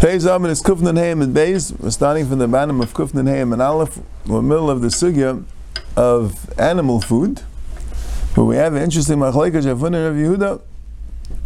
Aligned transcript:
Pei 0.00 0.14
Zamen 0.14 0.48
is 0.48 0.62
Kufnan 0.62 0.96
Hayim 0.96 1.24
and 1.24 1.34
Beis. 1.34 1.76
We're 1.80 1.90
starting 1.90 2.24
from 2.28 2.38
the 2.38 2.46
bottom 2.46 2.80
of 2.80 2.94
Kufnan 2.94 3.24
Hayim 3.24 3.52
and 3.52 3.60
Aleph. 3.60 3.98
We're 4.28 4.38
in 4.38 4.44
the 4.44 4.48
middle 4.48 4.70
of 4.70 4.80
the 4.80 4.86
sugya 4.86 5.42
of 5.96 6.56
animal 6.56 7.00
food. 7.00 7.42
But 8.36 8.44
we 8.44 8.54
have 8.54 8.74
an 8.74 8.82
interesting 8.84 9.16
machlekes 9.16 9.66
Rav 9.66 9.78
Huna 9.78 10.06
Rav 10.06 10.14
Yehuda. 10.14 10.62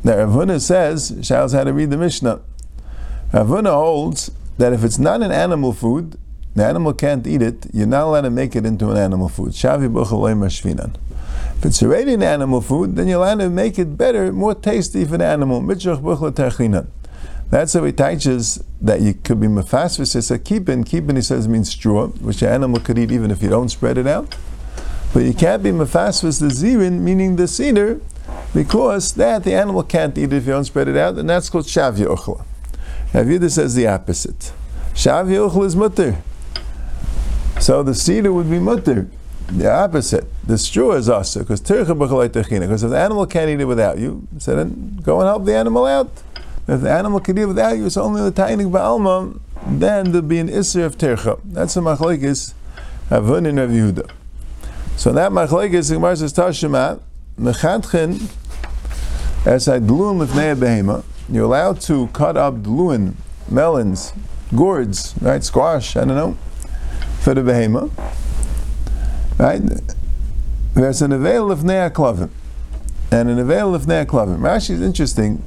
That 0.05 0.17
Rav 0.17 0.61
says, 0.61 1.19
shows 1.23 1.55
how 1.55 1.65
to 1.65 1.73
read 1.73 1.89
the 1.89 1.97
Mishnah. 1.97 2.43
Rav 3.33 3.47
Huna 3.47 3.73
holds 3.73 4.31
that 4.59 4.75
if 4.75 4.85
it's 4.85 4.99
not 4.99 5.23
an 5.23 5.33
animal 5.33 5.73
food, 5.73 6.19
the 6.55 6.67
animal 6.67 6.93
can't 6.93 7.27
eat 7.27 7.41
it, 7.41 7.65
you're 7.73 7.87
not 7.87 8.03
allowed 8.03 8.21
to 8.21 8.31
make 8.31 8.55
it 8.55 8.67
into 8.67 8.91
an 8.91 8.99
animal 8.99 9.31
food. 9.31 9.53
Shavi 9.53 9.89
mashvinan. 9.89 10.97
If 11.57 11.65
it's 11.65 11.83
already 11.83 12.13
an 12.13 12.23
animal 12.23 12.61
food, 12.61 12.97
then 12.97 13.09
you're 13.09 13.17
allowed 13.17 13.39
to 13.39 13.49
make 13.49 13.79
it 13.79 13.97
better, 13.97 14.31
more 14.31 14.55
tasty 14.55 15.07
for 15.07 15.17
the 15.17 15.25
animal. 15.25 15.63
That's 17.53 17.75
how 17.75 17.85
he 17.85 17.93
teaches 17.93 18.65
that 18.81 19.03
you 19.03 19.13
could 19.13 19.39
be 19.39 19.47
mafasvis. 19.47 20.17
It's 20.17 20.31
a 20.31 20.39
keepin. 20.39 20.85
Keepin, 20.85 21.17
he 21.17 21.23
says, 21.23 21.47
means 21.47 21.69
straw, 21.69 22.07
which 22.07 22.41
the 22.41 22.49
animal 22.49 22.81
could 22.81 22.99
eat 22.99 23.13
even 23.13 23.31
if 23.31 23.43
you 23.43 23.51
don't 23.51 23.69
spread 23.69 23.99
it 23.99 24.07
out. 24.07 24.35
But 25.13 25.25
you 25.25 25.35
can't 25.35 25.63
be 25.63 25.71
mafasvis 25.71 26.41
the 26.41 26.47
zirin, 26.47 27.01
meaning 27.01 27.37
the 27.37 27.47
cedar, 27.47 28.01
because 28.55 29.13
that 29.17 29.45
the 29.45 29.53
animal 29.53 29.83
can't 29.83 30.17
eat 30.17 30.33
it 30.33 30.33
if 30.33 30.47
you 30.47 30.53
don't 30.53 30.65
spread 30.65 30.89
it 30.89 30.97
out, 30.97 31.19
and 31.19 31.29
that's 31.29 31.51
called 31.51 31.67
shavya 31.67 32.07
uchla. 32.17 32.43
Rav 33.13 33.53
says 33.53 33.75
the 33.75 33.87
opposite. 33.87 34.55
Shavya 34.95 35.51
uchla 35.51 35.67
is 35.67 35.77
mutter. 35.77 36.23
So 37.61 37.83
the 37.83 37.95
cedar 37.95 38.33
would 38.33 38.49
be 38.49 38.61
mutter. 38.61 39.11
The 39.49 39.71
opposite. 39.71 40.25
The 40.43 40.57
straw 40.57 40.93
is 40.93 41.11
also 41.11 41.41
because 41.41 41.61
because 41.61 42.83
if 42.83 42.91
the 42.91 42.99
animal 42.99 43.27
can't 43.27 43.51
eat 43.51 43.61
it 43.61 43.67
without 43.67 43.99
you, 43.99 44.27
so 44.39 44.57
then 44.57 45.01
go 45.03 45.21
and 45.21 45.29
help 45.29 45.45
the 45.45 45.55
animal 45.55 45.85
out. 45.85 46.23
If 46.69 46.81
the 46.81 46.91
animal 46.91 47.21
can 47.21 47.39
eat 47.39 47.47
without 47.47 47.77
you, 47.77 47.87
it's 47.87 47.97
only 47.97 48.23
the 48.23 48.33
tainik 48.33 48.71
ba'alma, 48.71 49.41
then 49.67 50.13
there'd 50.13 50.29
be 50.29 50.39
an 50.39 50.49
isser 50.49 50.85
of 50.85 50.97
tercha. 50.97 51.41
That's 51.45 51.77
a 51.77 51.81
machlekes 51.81 52.55
Avun 53.11 53.49
and 53.49 53.59
Rav 53.59 53.71
Yehuda. 53.71 54.11
So 54.97 55.13
that 55.13 55.33
machlekes, 55.33 55.89
the 55.89 55.97
Gemara 55.97 56.17
says 56.17 56.33
Tashima, 56.33 57.01
as 59.45 59.69
I 59.69 59.79
dluin 59.81 60.25
lifnei 60.25 60.55
behema. 60.55 61.05
You're 61.29 61.45
allowed 61.45 61.81
to 61.83 62.09
cut 62.09 62.37
up 62.37 62.55
dluin, 62.57 63.15
melons, 63.51 64.13
gourds, 64.55 65.15
right, 65.21 65.43
squash, 65.43 65.97
I 65.97 66.05
don't 66.05 66.17
know, 66.17 66.37
for 67.21 67.35
the 67.35 67.41
behema, 67.41 67.91
right? 69.39 69.63
There's 70.75 71.03
an 71.03 71.13
avail 71.13 71.51
of 71.51 71.61
klavim, 71.61 72.31
and 73.11 73.29
an 73.29 73.39
avail 73.39 73.75
of 73.75 73.87
klavim. 73.87 74.39
Rashi 74.39 74.71
is 74.71 74.81
interesting. 74.81 75.43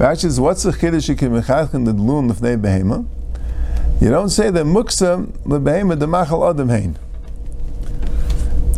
Rashi 0.00 0.20
says, 0.20 0.40
what's 0.40 0.62
the 0.62 0.70
chiddush 0.70 1.10
you 1.10 1.14
can 1.14 1.30
mechachin 1.30 1.84
the 1.84 1.92
dlun 1.92 2.32
lefnei 2.32 2.58
behema? 2.58 3.06
You 4.00 4.08
don't 4.08 4.30
say 4.30 4.48
the 4.48 4.62
muksa 4.62 5.26
lebehema 5.42 5.98
demachal 5.98 6.48
adam 6.48 6.70
hein. 6.70 6.96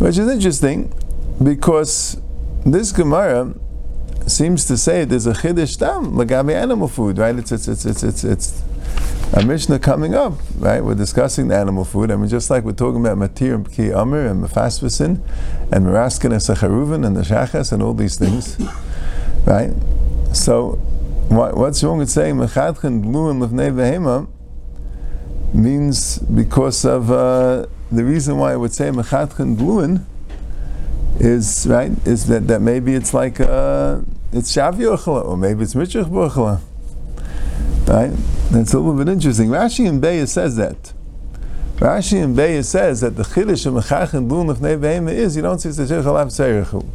Which 0.01 0.19
is 0.19 0.29
interesting, 0.29 0.93
because 1.41 2.21
this 2.67 2.91
Gemara 2.91 3.55
seems 4.27 4.65
to 4.65 4.77
say 4.77 5.05
there's 5.05 5.29
a 5.29 5.33
chiddush 5.33 5.79
tam 5.79 6.15
legabe 6.15 6.53
animal 6.53 6.89
food, 6.89 7.19
right? 7.19 7.37
It's 7.37 7.53
it's 7.53 7.69
it's 7.69 7.87
it's 7.87 8.03
it's, 8.03 8.25
it's 8.25 8.63
a 9.33 9.47
Mishnah 9.47 9.79
coming 9.79 10.17
up, 10.17 10.33
right? 10.59 10.83
We're 10.83 10.97
discussing 10.97 11.47
the 11.47 11.57
animal 11.57 11.85
food. 11.85 12.11
I 12.11 12.17
mean, 12.17 12.29
just 12.29 12.51
like 12.51 12.65
we're 12.65 12.73
talking 12.73 13.01
about 13.01 13.17
matir 13.17 13.55
and 13.55 13.73
ki 13.73 13.93
amr 13.93 14.27
and 14.27 14.43
mefasvisin 14.43 15.21
and 15.71 15.87
meraskin 15.87 16.33
and 16.33 16.43
sacharuvin 16.43 17.07
and 17.07 17.15
the 17.15 17.21
shachas 17.21 17.73
and 17.73 17.81
all 17.81 17.95
these 17.95 18.17
things, 18.17 18.59
right? 19.47 19.73
So 20.33 20.81
what's 21.33 21.83
wrong 21.83 21.99
with 21.99 22.11
saying 22.11 22.37
mechadchen 22.37 23.03
bluin 23.03 23.41
lefnei 23.41 23.73
behema 23.73 24.29
means 25.55 26.19
because 26.19 26.85
of 26.85 27.11
uh, 27.11 27.67
the 27.91 28.05
reason 28.05 28.37
why 28.37 28.53
I 28.53 28.57
would 28.57 28.75
say 28.75 28.91
mechadchen 28.91 29.57
bluin 29.57 30.07
is 31.19 31.67
right 31.67 31.91
is 32.07 32.27
that, 32.27 32.49
that 32.49 32.61
maybe 32.61 32.95
it's 32.95 33.15
like 33.15 33.41
uh, 33.41 34.01
it's 34.31 34.55
shavi 34.55 34.87
or 35.07 35.37
maybe 35.39 35.63
it's 35.63 35.75
mitzvah 35.75 36.05
buchla. 36.05 36.61
Right? 37.87 38.13
That's 38.51 38.75
a 38.75 38.79
little 38.79 39.03
bit 39.03 39.11
interesting. 39.11 39.49
Rashi 39.49 39.89
and 39.89 40.03
Beya 40.03 40.29
says 40.29 40.57
that. 40.57 40.93
Rashi 41.77 42.23
and 42.23 42.37
Beya 42.37 42.63
says 42.63 43.01
that 43.01 43.17
the 43.17 43.23
chiddush 43.23 43.65
of 43.65 43.73
mechadchen 43.73 44.29
bluin 44.29 44.49
lefnei 44.49 44.79
behema 44.79 45.13
is 45.13 45.35
you 45.37 45.43
don't 45.43 45.61
see 45.61 45.71
the 45.71 45.85
chalav 45.85 46.27
tzerichu. 46.27 46.87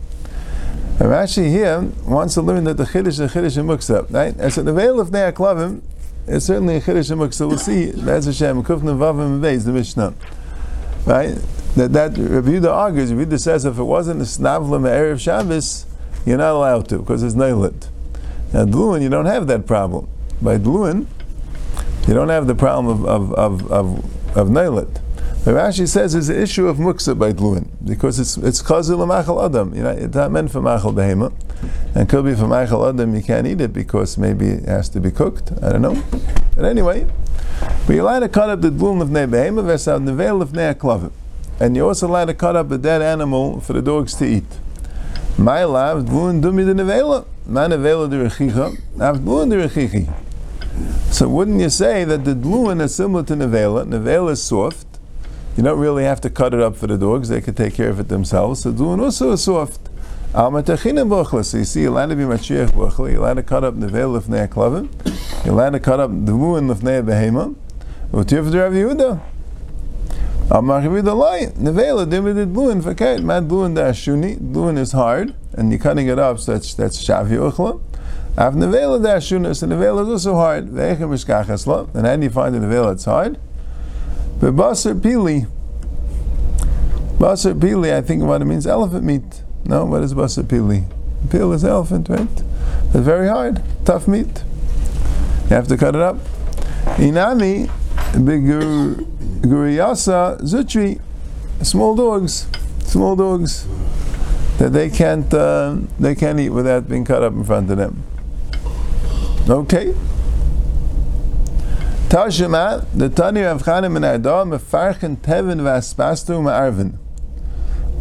And 0.99 1.09
Rashi 1.09 1.47
here 1.47 1.81
wants 2.07 2.33
to 2.33 2.41
learn 2.41 2.63
that 2.63 2.77
the 2.77 2.85
Chiddush 2.85 3.07
is 3.07 3.19
a 3.19 3.27
Chiddush 3.27 3.63
Muksa, 3.63 4.11
right? 4.11 4.35
And 4.35 4.51
so 4.51 4.63
the 4.63 4.73
veil 4.73 4.99
of 4.99 5.11
Nea 5.11 5.31
Klavim 5.31 5.81
is 6.25 6.45
certainly 6.45 6.77
a 6.77 6.81
Chiddush 6.81 7.11
and 7.11 7.21
Muksa. 7.21 7.47
We'll 7.47 7.59
see, 7.59 7.85
that's 7.85 8.25
Hashem, 8.25 8.63
Kufna 8.63 8.97
Vavim 8.97 9.39
Beis, 9.39 9.65
the 9.65 9.73
Mishnah. 9.73 10.15
Right? 11.05 11.35
That, 11.75 11.93
that 11.93 12.17
Rabbi 12.17 12.49
Yehuda 12.49 12.73
argues, 12.73 13.13
Rabbi 13.13 13.29
Yehuda 13.29 13.39
says 13.39 13.63
if 13.65 13.77
it 13.77 13.83
wasn't 13.83 14.21
a 14.21 14.25
Snavlim 14.25 14.89
Erev 14.89 15.19
Shabbos, 15.19 15.85
you're 16.25 16.39
not 16.39 16.55
allowed 16.55 16.89
to, 16.89 16.97
because 16.97 17.21
it's 17.21 17.35
Neilit. 17.35 17.89
Now, 18.51 18.65
Dluin, 18.65 19.03
you 19.03 19.09
don't 19.09 19.27
have 19.27 19.45
that 19.47 19.67
problem. 19.67 20.09
By 20.41 20.57
Dluin, 20.57 21.05
you 22.07 22.15
don't 22.15 22.29
have 22.29 22.47
the 22.47 22.55
problem 22.55 23.05
of, 23.05 23.05
of, 23.05 23.33
of, 23.33 23.71
of, 23.71 24.35
of. 24.35 25.06
The 25.47 25.53
Rashi 25.53 25.87
says 25.87 26.13
it's 26.13 26.27
an 26.27 26.41
issue 26.41 26.67
of 26.67 26.75
muksa 26.75 27.17
by 27.17 27.31
dluin 27.31 27.69
because 27.85 28.19
it's 28.19 28.35
it's 28.35 28.61
chazil 28.61 29.07
machal 29.07 29.41
adam. 29.41 29.73
You 29.73 29.81
know, 29.81 29.91
it's 29.91 30.13
not 30.13 30.29
meant 30.29 30.51
for 30.51 30.61
machal 30.61 30.91
behema, 30.91 31.31
and 31.95 32.09
could 32.09 32.25
be 32.25 32.35
for 32.35 32.47
machal 32.47 32.85
adam. 32.85 33.15
You 33.15 33.23
can't 33.23 33.47
eat 33.47 33.61
it 33.61 33.71
because 33.71 34.17
maybe 34.17 34.47
it 34.47 34.65
has 34.65 34.89
to 34.89 34.99
be 34.99 35.09
cooked. 35.09 35.53
I 35.63 35.71
don't 35.71 35.81
know. 35.81 36.03
But 36.53 36.65
anyway, 36.65 37.07
but 37.61 37.95
you're 37.95 38.01
allowed 38.01 38.19
to 38.19 38.27
cut 38.27 38.49
up 38.49 38.59
the 38.59 38.71
dluin 38.71 39.01
of 39.01 39.07
behema 39.07 39.63
versus 39.63 40.03
the 40.03 40.13
veil 40.13 40.41
of 40.41 40.49
klavim, 40.49 41.13
and 41.61 41.77
you're 41.77 41.87
also 41.87 42.07
allowed 42.07 42.25
to 42.25 42.33
cut 42.33 42.57
up 42.57 42.69
a 42.71 42.77
dead 42.77 43.01
animal 43.01 43.61
for 43.61 43.71
the 43.71 43.81
dogs 43.81 44.15
to 44.15 44.25
eat. 44.25 44.59
My 45.37 45.63
love, 45.63 46.07
dluin 46.07 46.41
dumi 46.41 46.65
the 46.65 46.73
nevela, 46.73 47.25
my 47.45 47.67
nevela 47.67 48.09
the 48.09 48.17
rechicha, 48.17 48.77
I've 48.99 49.23
the 49.23 49.55
rechichi. 49.55 50.13
So 51.09 51.29
wouldn't 51.29 51.61
you 51.61 51.69
say 51.69 52.03
that 52.03 52.25
the 52.25 52.33
dluin 52.33 52.81
is 52.81 52.93
similar 52.93 53.23
to 53.23 53.35
nevela? 53.35 53.85
Nevela 53.87 54.31
is 54.31 54.43
soft 54.43 54.87
you 55.57 55.63
don't 55.63 55.79
really 55.79 56.03
have 56.03 56.21
to 56.21 56.29
cut 56.29 56.53
it 56.53 56.61
up 56.61 56.75
for 56.75 56.85
the 56.85 56.97
dogs; 56.97 57.29
they 57.29 57.41
can 57.41 57.55
take 57.55 57.73
care 57.73 57.89
of 57.89 57.99
it 57.99 58.07
themselves. 58.07 58.61
So 58.61 58.71
doing 58.71 58.99
also 58.99 59.31
is 59.31 59.43
soft. 59.43 59.89
So 60.33 61.57
you 61.57 61.63
see, 61.65 61.81
you're 61.81 61.91
allowed 61.91 62.07
to 62.07 62.15
be 62.15 62.23
machiach 62.23 62.69
b'chla. 62.69 63.11
You're 63.11 63.21
allowed 63.21 63.33
to 63.35 63.43
cut 63.43 63.63
up 63.63 63.79
the 63.79 63.87
veil 63.87 64.15
of 64.15 64.25
klavim. 64.25 64.89
You're 65.43 65.53
allowed 65.55 65.71
to 65.71 65.79
cut 65.79 65.99
up 65.99 66.11
the 66.11 66.33
ruin 66.33 66.69
of 66.69 66.83
nea 66.83 67.01
behema. 67.01 67.55
Utiv 68.11 68.51
the 68.51 68.59
Rav 68.59 68.73
Yehuda. 68.73 69.19
Amar 70.51 70.81
Yehuda 70.81 71.15
lie. 71.15 71.45
Nevela 71.57 72.05
dimidid 72.05 72.53
bluin 72.53 72.83
faket. 72.83 73.23
Mad 73.23 73.47
bluin 73.47 73.73
da 73.73 73.89
ashuni. 73.89 74.37
Bluin 74.37 74.77
is 74.77 74.91
hard, 74.91 75.33
and 75.53 75.71
you're 75.71 75.79
cutting 75.79 76.07
it 76.07 76.19
up, 76.19 76.39
so 76.39 76.53
that's 76.53 76.75
that's 76.75 77.03
shavi 77.03 77.51
uchla. 77.51 77.81
Av 78.37 78.53
nevela 78.53 79.01
da 79.01 79.15
ashuna. 79.17 79.55
So 79.55 79.65
nevela 79.65 80.03
is 80.03 80.09
also 80.09 80.35
hard. 80.35 80.67
Ve'echem 80.67 81.09
mishkachas 81.09 81.95
And 81.95 82.05
how 82.05 82.15
do 82.15 82.23
you 82.23 82.29
find 82.29 82.53
the 82.53 82.59
veil 82.59 82.89
It's 82.89 83.05
hard. 83.05 83.39
But 84.39 84.55
basar 84.55 84.99
pili, 84.99 85.47
basar 87.17 87.59
pili, 87.59 87.93
I 87.93 88.01
think 88.01 88.23
what 88.23 88.41
it 88.41 88.45
means 88.45 88.67
elephant 88.67 89.03
meat. 89.03 89.41
No, 89.65 89.85
what 89.85 90.03
is 90.03 90.13
basar 90.13 90.43
pili? 90.43 90.85
Pil 91.29 91.51
is 91.53 91.65
elephant, 91.65 92.09
right? 92.09 92.43
It's 92.85 92.95
very 92.95 93.27
hard, 93.27 93.63
tough 93.83 94.07
meat. 94.07 94.43
You 95.49 95.55
have 95.55 95.67
to 95.69 95.77
cut 95.77 95.95
it 95.95 96.01
up. 96.01 96.17
Inami, 96.97 97.67
guriyasa, 99.41 100.41
zutri, 100.41 101.01
small 101.61 101.95
dogs, 101.95 102.47
small 102.83 103.15
dogs 103.15 103.65
that 104.57 104.73
they 104.73 104.89
can't 104.89 105.33
uh, 105.33 105.77
they 105.99 106.15
can't 106.15 106.39
eat 106.39 106.49
without 106.49 106.87
being 106.87 107.05
cut 107.05 107.23
up 107.23 107.33
in 107.33 107.43
front 107.43 107.69
of 107.71 107.77
them. 107.77 108.03
Okay. 109.49 109.95
Tashima, 112.09 112.85
the 112.93 113.09
Tani 113.09 113.41
of 113.41 113.63
Chanim 113.63 113.97
and 113.97 114.05
Arda, 114.05 114.45
Mefarchen 114.45 115.17
Tevin 115.17 115.59
Vaspastu 115.59 116.39
Ma'arvin. 116.41 116.97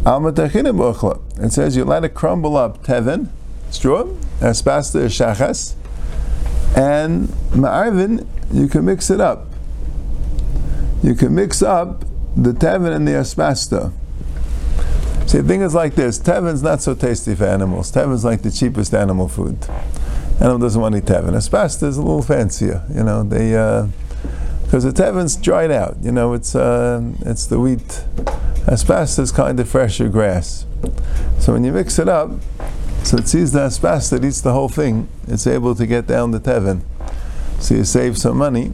Almatachina 0.03 0.73
Bochla. 0.73 1.19
It 1.43 1.51
says 1.51 1.75
you 1.75 1.83
let 1.83 2.05
it 2.05 2.13
crumble 2.13 2.55
up 2.55 2.81
Tevin, 2.85 3.27
straw, 3.69 4.05
Aspasta 4.39 5.07
Shachas, 5.07 5.75
and 6.77 7.27
Ma'arvin, 7.51 8.25
you 8.53 8.69
can 8.69 8.85
mix 8.85 9.09
it 9.09 9.19
up. 9.19 9.47
You 11.03 11.13
can 11.13 11.35
mix 11.35 11.61
up 11.61 12.05
the 12.37 12.53
Tevin 12.53 12.95
and 12.95 13.05
the 13.05 13.11
Aspasta. 13.11 13.91
See, 15.27 15.39
the 15.39 15.47
thing 15.49 15.59
is 15.59 15.75
like 15.75 15.95
this 15.95 16.17
Tevin's 16.17 16.63
not 16.63 16.81
so 16.81 16.95
tasty 16.95 17.35
for 17.35 17.43
animals. 17.43 17.91
Tevin's 17.91 18.23
like 18.23 18.41
the 18.41 18.51
cheapest 18.51 18.93
animal 18.93 19.27
food. 19.27 19.57
Animal 20.39 20.59
doesn't 20.59 20.79
want 20.79 20.93
to 20.93 20.99
eat 20.99 21.05
tevin. 21.05 21.31
Aspasta 21.31 21.83
is 21.87 21.97
a 21.97 22.01
little 22.01 22.21
fancier, 22.21 22.83
you 22.93 23.03
know. 23.03 23.23
They 23.23 23.51
because 24.61 24.85
uh, 24.85 24.91
the 24.91 25.03
tevin's 25.03 25.35
dried 25.35 25.71
out. 25.71 25.97
You 26.01 26.11
know, 26.11 26.33
it's 26.33 26.55
uh, 26.55 27.01
it's 27.21 27.47
the 27.47 27.59
wheat. 27.59 28.03
Aspasta 28.67 29.19
is 29.19 29.31
kind 29.31 29.59
of 29.59 29.67
fresher 29.67 30.09
grass. 30.09 30.65
So 31.39 31.53
when 31.53 31.63
you 31.63 31.71
mix 31.71 31.97
it 31.97 32.07
up, 32.07 32.31
so 33.03 33.17
it 33.17 33.27
sees 33.27 33.53
the 33.53 33.59
aspasta 33.59 34.11
that 34.11 34.25
eats 34.25 34.41
the 34.41 34.51
whole 34.51 34.67
thing. 34.67 35.07
It's 35.27 35.47
able 35.47 35.73
to 35.75 35.87
get 35.87 36.07
down 36.07 36.31
the 36.31 36.39
tevin. 36.39 36.81
so 37.59 37.75
you 37.75 37.85
save 37.85 38.17
some 38.17 38.37
money 38.37 38.73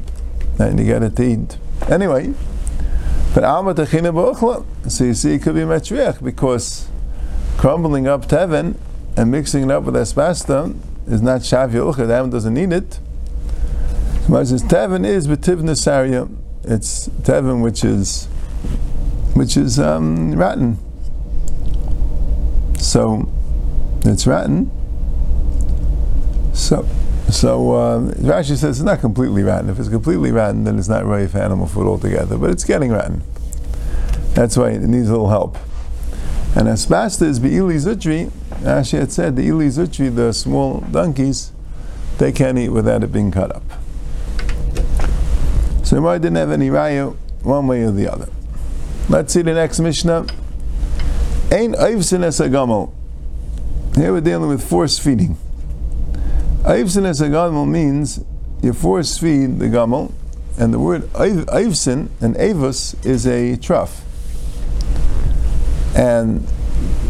and 0.57 0.79
you 0.79 0.85
get 0.85 1.03
it 1.03 1.15
to 1.17 1.23
eat. 1.23 1.57
Anyway, 1.87 2.33
but 3.33 3.43
Alma 3.43 3.73
Tachina 3.73 4.11
B'Uchla, 4.11 4.65
so 4.89 5.03
you 5.03 5.13
see 5.13 5.35
it 5.35 5.43
could 5.43 5.55
be 5.55 5.61
Matriach 5.61 6.23
because 6.23 6.87
crumbling 7.57 8.07
up 8.07 8.27
Tevin 8.27 8.75
and 9.15 9.31
mixing 9.31 9.65
it 9.65 9.71
up 9.71 9.83
with 9.83 9.95
aspasta 9.95 10.75
is 11.07 11.21
not 11.21 11.41
Shavi 11.41 11.73
Ulcha, 11.73 12.07
the 12.07 12.27
doesn't 12.29 12.53
need 12.53 12.71
it. 12.71 12.99
Gemara 14.25 14.45
says 14.45 14.63
Tevin 14.63 15.05
is 15.05 15.27
B'Tiv 15.27 15.61
Nasaria, 15.61 16.33
it's 16.63 17.09
Tevin 17.09 17.61
which 17.61 17.83
is 17.83 18.25
which 19.35 19.57
is 19.57 19.79
um, 19.79 20.33
rotten. 20.33 20.77
So 22.77 23.29
it's 24.05 24.25
rotten. 24.25 24.71
So 26.53 26.87
so 27.29 27.73
uh, 27.73 27.99
Rashi 28.13 28.55
says 28.55 28.63
it's 28.63 28.79
not 28.81 28.99
completely 28.99 29.43
rotten. 29.43 29.69
If 29.69 29.79
it's 29.79 29.89
completely 29.89 30.31
rotten, 30.31 30.63
then 30.63 30.77
it's 30.77 30.87
not 30.87 31.05
really 31.05 31.27
for 31.27 31.39
animal 31.39 31.67
food 31.67 31.87
altogether. 31.87 32.37
But 32.37 32.51
it's 32.51 32.63
getting 32.63 32.91
rotten. 32.91 33.23
That's 34.33 34.55
why 34.55 34.69
it 34.69 34.81
needs 34.81 35.09
a 35.09 35.11
little 35.11 35.29
help. 35.29 35.57
And 36.55 36.67
aspasta 36.67 37.39
Be'ili 37.39 37.75
Zutri, 37.77 38.29
Rashi 38.61 38.99
had 38.99 39.11
said 39.11 39.35
the 39.35 39.47
Ili 39.47 39.67
Zutri, 39.67 40.15
the 40.15 40.31
small 40.31 40.81
donkeys, 40.91 41.51
they 42.19 42.31
can't 42.31 42.59
eat 42.59 42.69
without 42.69 43.03
it 43.03 43.11
being 43.11 43.31
cut 43.31 43.55
up. 43.55 43.63
So 45.83 46.07
I 46.07 46.17
didn't 46.19 46.37
have 46.37 46.51
any 46.51 46.69
raya 46.69 47.15
one 47.41 47.67
way 47.67 47.81
or 47.81 47.91
the 47.91 48.07
other. 48.11 48.29
Let's 49.09 49.33
see 49.33 49.41
the 49.41 49.53
next 49.53 49.79
Mishnah. 49.79 50.27
Ain 51.51 51.73
Oivsin 51.73 52.23
es 52.23 52.37
Here 52.37 54.13
we're 54.13 54.21
dealing 54.21 54.49
with 54.49 54.63
force 54.63 54.99
feeding. 54.99 55.37
Oivsin 56.63 57.05
es 57.05 57.19
means 57.67 58.23
you 58.61 58.73
force 58.73 59.17
feed 59.17 59.59
the 59.59 59.69
gamel, 59.69 60.13
and 60.57 60.73
the 60.73 60.79
word 60.79 61.03
Oivsin 61.13 62.09
and 62.21 62.37
Avus 62.37 62.93
is 63.03 63.27
a 63.27 63.57
trough. 63.57 64.03
And 65.95 66.41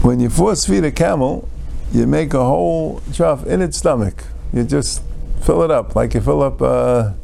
when 0.02 0.20
you 0.20 0.30
force 0.30 0.66
feed 0.66 0.84
a 0.84 0.92
camel, 0.92 1.48
you 1.92 2.08
make 2.08 2.34
a 2.34 2.44
whole 2.44 3.02
trough 3.14 3.46
in 3.46 3.62
its 3.62 3.78
stomach. 3.78 4.26
You 4.52 4.64
just 4.64 5.02
fill 5.42 5.64
it 5.64 5.72
up 5.72 5.96
like 5.96 6.14
you 6.14 6.22
fill 6.22 6.42
up 6.42 6.62
a 6.62 7.16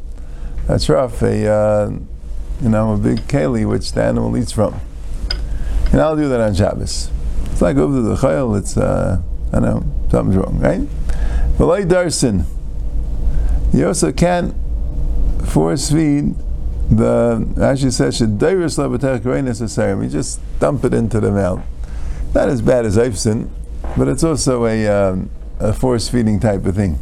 trough, 0.78 1.22
a 1.22 1.50
uh, 1.50 1.90
you 2.62 2.68
know, 2.68 2.92
a 2.94 2.96
big 2.96 3.18
keli 3.20 3.68
which 3.68 3.92
the 3.92 4.02
animal 4.02 4.36
eats 4.36 4.52
from. 4.52 4.80
And 5.92 6.00
I'll 6.00 6.16
do 6.16 6.28
that 6.28 6.40
on 6.40 6.54
Shabbos. 6.54 7.10
It's 7.46 7.60
like 7.60 7.76
over 7.76 8.00
the 8.00 8.14
chayil, 8.14 8.58
it's, 8.58 8.76
uh, 8.76 9.20
I 9.52 9.60
know, 9.60 9.84
something's 10.10 10.36
wrong, 10.36 10.58
right? 10.60 10.80
Malay 11.58 11.84
darsin. 11.84 12.44
You 13.72 13.88
also 13.88 14.12
can't 14.12 14.54
force 15.46 15.90
feed 15.90 16.34
the, 16.90 17.46
Rashi 17.54 17.92
says, 17.92 18.20
shedairis 18.20 18.76
levatech 18.76 19.44
necessary. 19.44 20.04
You 20.04 20.10
just 20.10 20.40
dump 20.58 20.84
it 20.84 20.92
into 20.92 21.20
the 21.20 21.30
mouth. 21.30 21.62
Not 22.34 22.48
as 22.48 22.62
bad 22.62 22.84
as 22.84 22.96
Eifsin, 22.96 23.48
but 23.96 24.08
it's 24.08 24.24
also 24.24 24.66
a, 24.66 24.86
um, 24.88 25.30
a 25.58 25.72
force 25.72 26.08
feeding 26.08 26.40
type 26.40 26.66
of 26.66 26.74
thing. 26.74 26.98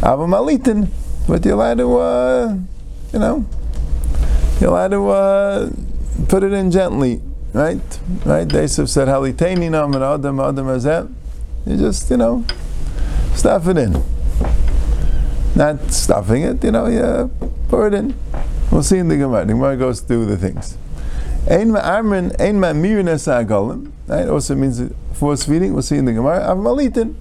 Avamalitin, 0.00 0.88
but 1.26 1.44
you're 1.44 1.54
allowed 1.54 1.78
to, 1.78 1.98
uh, 1.98 2.56
you 3.12 3.18
know, 3.18 3.44
you're 4.60 4.70
allowed 4.70 4.88
to 4.88 5.08
uh, 5.08 5.70
put 6.28 6.42
it 6.42 6.52
in 6.52 6.70
gently, 6.70 7.20
right? 7.52 8.00
Right? 8.24 8.50
Have 8.50 8.70
said 8.70 9.08
haliteini 9.08 9.70
nam 9.70 9.94
and 9.94 10.04
adam 10.04 10.40
adam 10.40 10.66
azet. 10.66 11.12
You 11.66 11.76
just, 11.76 12.10
you 12.10 12.16
know, 12.16 12.44
stuff 13.34 13.66
it 13.68 13.76
in. 13.76 14.02
Not 15.54 15.90
stuffing 15.90 16.42
it, 16.42 16.62
you 16.64 16.70
know, 16.70 16.86
you 16.86 17.30
pour 17.68 17.88
it 17.88 17.94
in. 17.94 18.14
We'll 18.70 18.82
see 18.82 18.98
in 18.98 19.08
the 19.08 19.16
Gemara. 19.16 19.44
The 19.44 19.52
Gemara 19.54 19.76
goes 19.76 20.00
through 20.00 20.26
the 20.26 20.36
things. 20.36 20.76
Ein 21.50 21.70
ma'amrin, 21.70 22.38
ein 22.40 22.60
ma'mirin 22.60 23.06
agalim. 23.06 23.92
Right? 24.06 24.28
Also 24.28 24.54
means 24.54 24.82
force 25.14 25.44
feeding. 25.44 25.72
We'll 25.72 25.82
see 25.82 25.96
in 25.96 26.04
the 26.04 26.12
Gemara. 26.12 26.40
Av 26.40 26.58
malitin. 26.58 27.14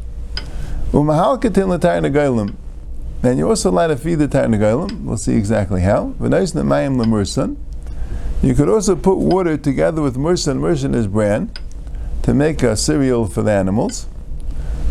Umahalkatin 0.92 1.68
l'tar 1.68 2.02
negalim. 2.02 2.56
And 3.24 3.40
you're 3.40 3.50
also 3.50 3.72
allowed 3.72 3.88
to 3.88 3.98
feed 3.98 4.20
the 4.20 4.28
Tarnagalim. 4.28 5.04
We'll 5.04 5.18
see 5.18 5.36
exactly 5.36 5.82
how. 5.82 6.14
You 8.44 8.54
could 8.54 8.70
also 8.70 8.96
put 8.96 9.18
water 9.18 9.58
together 9.58 10.04
with 10.04 10.16
mursan. 10.16 10.60
Mursan 10.60 10.94
is 10.94 11.08
bran 11.08 11.52
to 12.22 12.34
make 12.36 12.62
a 12.62 12.78
cereal 12.78 13.26
for 13.26 13.42
the 13.42 13.52
animals. 13.52 14.06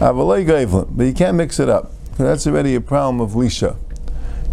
But 0.01 0.17
you 0.17 1.15
can't 1.15 1.37
mix 1.37 1.61
it 1.61 1.69
up. 1.69 1.93
That's 2.19 2.49
already 2.49 2.75
a 2.75 2.81
problem 2.81 3.21
of 3.21 3.31
lisha. 3.31 3.77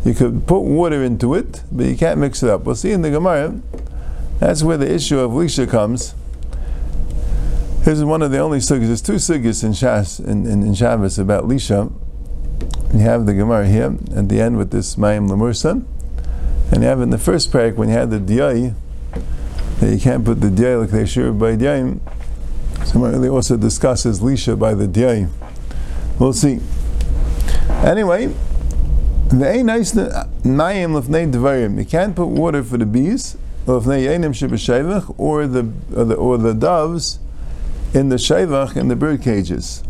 You 0.06 0.14
could 0.14 0.46
put 0.48 0.60
water 0.60 1.04
into 1.04 1.34
it, 1.34 1.64
but 1.72 1.86
you 1.86 1.96
can't 1.96 2.20
mix 2.20 2.44
it 2.44 2.50
up. 2.50 2.64
We'll 2.66 2.76
see 2.76 2.92
in 2.92 3.02
the 3.02 3.12
Gemara. 3.12 3.60
That's 4.40 4.64
where 4.64 4.78
the 4.78 4.92
issue 4.92 5.20
of 5.20 5.32
lisha 5.32 5.70
comes. 5.70 6.14
Here's 7.84 8.04
one 8.04 8.22
of 8.22 8.32
the 8.32 8.40
only 8.40 8.60
sugyas. 8.60 8.88
There's 8.88 9.02
two 9.02 9.14
sugyas 9.14 9.64
in, 9.64 9.72
Shas, 9.72 10.20
in, 10.20 10.46
in, 10.46 10.64
in 10.64 10.74
Shabbos 10.74 11.20
about 11.20 11.46
lisha. 11.46 11.92
You 12.94 13.00
have 13.00 13.26
the 13.26 13.34
Gemara 13.34 13.68
here 13.68 13.98
at 14.16 14.30
the 14.30 14.40
end 14.40 14.58
with 14.58 14.72
this 14.72 14.96
Mayim 14.96 15.30
Lamursa. 15.30 15.84
And 16.72 16.82
you 16.82 16.88
have 16.88 17.02
in 17.02 17.10
the 17.10 17.18
first 17.18 17.52
parak 17.52 17.76
when 17.76 17.90
you 17.90 17.96
had 17.96 18.10
the 18.10 18.20
Diyai, 18.20 18.74
that 19.80 19.94
you 19.94 20.00
can't 20.00 20.24
put 20.24 20.42
the 20.42 20.48
Diyai 20.48 20.82
like 20.82 20.90
they 20.90 21.06
sure 21.06 21.32
by 21.32 21.56
Diyai. 21.56 22.00
So 22.86 23.00
they 23.20 23.30
also 23.30 23.58
discusses 23.58 24.20
Lisha 24.22 24.58
by 24.58 24.74
the 24.74 24.88
Diyai. 24.88 25.30
We'll 26.20 26.34
see. 26.34 26.60
Anyway, 27.70 28.28
the 28.28 28.32
nice 28.32 28.32
Mayim 28.32 28.32
Lefnei 28.34 29.23
Devarim. 29.23 29.23
Äh, 29.34 29.58
you 31.78 31.86
can't 31.86 32.16
put 32.16 32.28
water 32.28 32.64
for 32.64 32.78
the 32.78 32.86
bees, 32.86 33.36
or 33.66 33.80
the 33.82 34.20
or 35.18 35.48
the 35.48 36.16
or 36.16 36.38
the 36.38 36.54
doves 36.54 37.20
in 37.94 38.10
the 38.10 38.18
shevach 38.18 38.76
in 38.76 38.90
the 38.90 38.96
bird 38.96 39.22
cages 39.24 39.84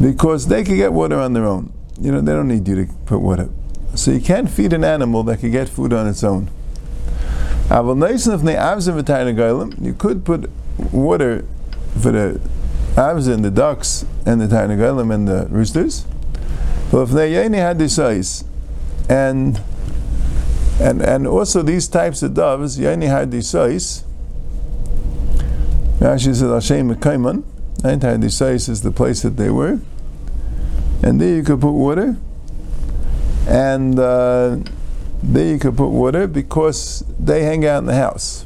because 0.00 0.46
they 0.46 0.62
can 0.62 0.76
get 0.76 0.92
water 0.92 1.18
on 1.18 1.32
their 1.32 1.44
own. 1.44 1.72
You 2.00 2.12
know, 2.12 2.20
they 2.20 2.32
don't 2.32 2.48
need 2.48 2.68
you 2.68 2.86
to 2.86 2.92
put 3.06 3.18
water. 3.18 3.48
So 3.94 4.10
you 4.10 4.20
can't 4.20 4.50
feed 4.50 4.72
an 4.72 4.84
animal 4.84 5.22
that 5.24 5.40
can 5.40 5.50
get 5.50 5.68
food 5.68 5.92
on 5.92 6.06
its 6.06 6.22
own. 6.22 6.50
You 9.80 9.94
could 9.94 10.24
put 10.24 10.50
water 10.92 11.44
for 12.00 12.12
the 12.12 12.40
avzin, 12.94 13.42
the 13.42 13.50
ducks, 13.50 14.04
and 14.24 14.40
the 14.40 14.46
tarnagolim 14.46 15.12
and 15.12 15.26
the 15.26 15.46
roosters. 15.50 16.06
But 16.90 17.02
if 17.02 17.10
they 17.10 17.36
only 17.44 17.58
had 17.58 17.78
this 17.78 17.96
size, 17.96 18.44
and 19.08 19.60
and 20.80 21.00
and 21.02 21.26
also 21.26 21.62
these 21.62 21.88
types 21.88 22.22
of 22.22 22.34
doves, 22.34 22.78
you 22.78 22.88
only 22.88 23.06
had 23.06 23.30
this 23.30 23.50
size. 23.50 24.04
Rashi 25.98 26.34
says 26.34 26.42
Hashem 26.42 26.94
Mekaiman. 26.94 27.42
Einstein 27.84 28.20
decides 28.20 28.68
is 28.68 28.82
the 28.82 28.90
place 28.90 29.22
that 29.22 29.36
they 29.36 29.50
were. 29.50 29.78
And 31.02 31.20
there 31.20 31.36
you 31.36 31.42
could 31.42 31.60
put 31.60 31.72
water. 31.72 32.16
And 33.48 33.98
uh, 33.98 34.58
there 35.22 35.52
you 35.52 35.58
could 35.58 35.76
put 35.76 35.88
water 35.88 36.26
because 36.26 37.04
they 37.18 37.44
hang 37.44 37.64
out 37.64 37.78
in 37.78 37.86
the 37.86 37.94
house. 37.94 38.44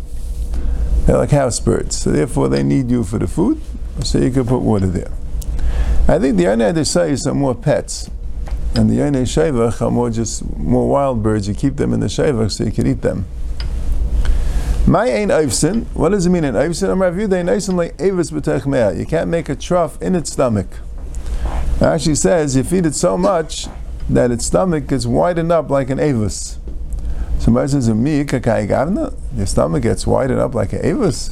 They're 1.06 1.16
like 1.16 1.30
house 1.30 1.58
birds. 1.58 1.96
So 1.96 2.10
therefore 2.10 2.48
they 2.48 2.62
need 2.62 2.90
you 2.90 3.02
for 3.02 3.18
the 3.18 3.26
food. 3.26 3.60
So 4.04 4.18
you 4.18 4.30
could 4.30 4.46
put 4.46 4.60
water 4.60 4.86
there. 4.86 5.10
I 6.08 6.18
think 6.18 6.36
the 6.36 6.44
Yonei 6.44 6.72
Desais 6.72 7.26
are 7.26 7.34
more 7.34 7.54
pets. 7.54 8.10
And 8.74 8.88
the 8.88 8.94
Yonei 8.94 9.22
Shevach 9.22 9.82
are 9.82 9.90
more 9.90 10.10
just 10.10 10.56
more 10.56 10.88
wild 10.88 11.22
birds. 11.22 11.48
You 11.48 11.54
keep 11.54 11.76
them 11.76 11.92
in 11.92 12.00
the 12.00 12.06
Shevach 12.06 12.52
so 12.52 12.64
you 12.64 12.72
can 12.72 12.86
eat 12.86 13.02
them. 13.02 13.26
My 14.86 15.06
ain 15.06 15.28
oivsin. 15.28 15.86
What 15.94 16.08
does 16.08 16.26
it 16.26 16.30
mean 16.30 16.44
in 16.44 16.54
oivsin? 16.54 16.90
I'm 16.90 17.30
they 17.30 17.42
nice 17.42 17.68
like 17.68 17.94
avis 18.00 18.30
b'tech 18.30 18.98
You 18.98 19.06
can't 19.06 19.28
make 19.28 19.48
a 19.48 19.54
trough 19.54 20.00
in 20.00 20.14
its 20.14 20.32
stomach. 20.32 20.68
It 21.76 21.82
actually 21.82 22.14
says 22.14 22.56
you 22.56 22.64
feed 22.64 22.86
it 22.86 22.94
so 22.94 23.16
much 23.16 23.68
that 24.08 24.30
its 24.30 24.46
stomach 24.46 24.90
is 24.90 25.06
widened 25.06 25.52
up 25.52 25.70
like 25.70 25.90
an 25.90 25.98
avis. 25.98 26.58
Somebody 27.38 27.68
says, 27.68 27.88
"Mi 27.88 28.24
gavna." 28.24 29.14
Your 29.36 29.46
stomach 29.46 29.82
gets 29.82 30.06
widened 30.06 30.40
up 30.40 30.54
like 30.54 30.72
an 30.72 30.80
avis. 30.84 31.30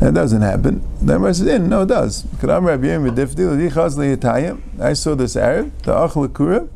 That 0.00 0.14
doesn't 0.14 0.40
happen. 0.40 0.82
Then 1.02 1.22
I 1.24 1.32
says, 1.32 1.46
"In 1.46 1.68
no, 1.68 1.82
it 1.82 1.88
does." 1.88 2.24
I 2.42 2.46
saw 4.94 5.14
this 5.14 5.36
Arab, 5.36 5.72
the 5.82 5.92
Achlakura 5.92 6.68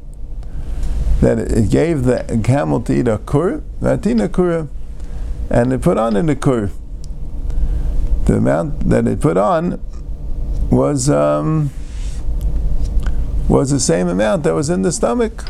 that 1.23 1.38
it 1.38 1.71
gave 1.71 2.04
the 2.04 2.40
camel 2.45 2.83
to 2.83 2.93
eat 2.93 3.09
a 3.09 3.16
kur, 3.16 3.62
vatina 3.81 4.28
kura, 4.28 4.69
and 5.49 5.73
it 5.73 5.81
put 5.81 5.97
on 5.97 6.16
in 6.16 6.26
the 6.26 6.37
kur. 6.37 6.69
The 8.26 8.37
amount 8.37 8.90
that 8.90 9.07
it 9.07 9.21
put 9.21 9.38
on 9.38 9.81
was 10.71 11.09
um, 11.09 11.71
was 13.49 13.71
the 13.71 13.81
same 13.81 14.09
amount 14.09 14.43
that 14.43 14.54
was 14.54 14.69
in 14.69 14.83
the 14.83 14.93
stomach. 14.93 15.47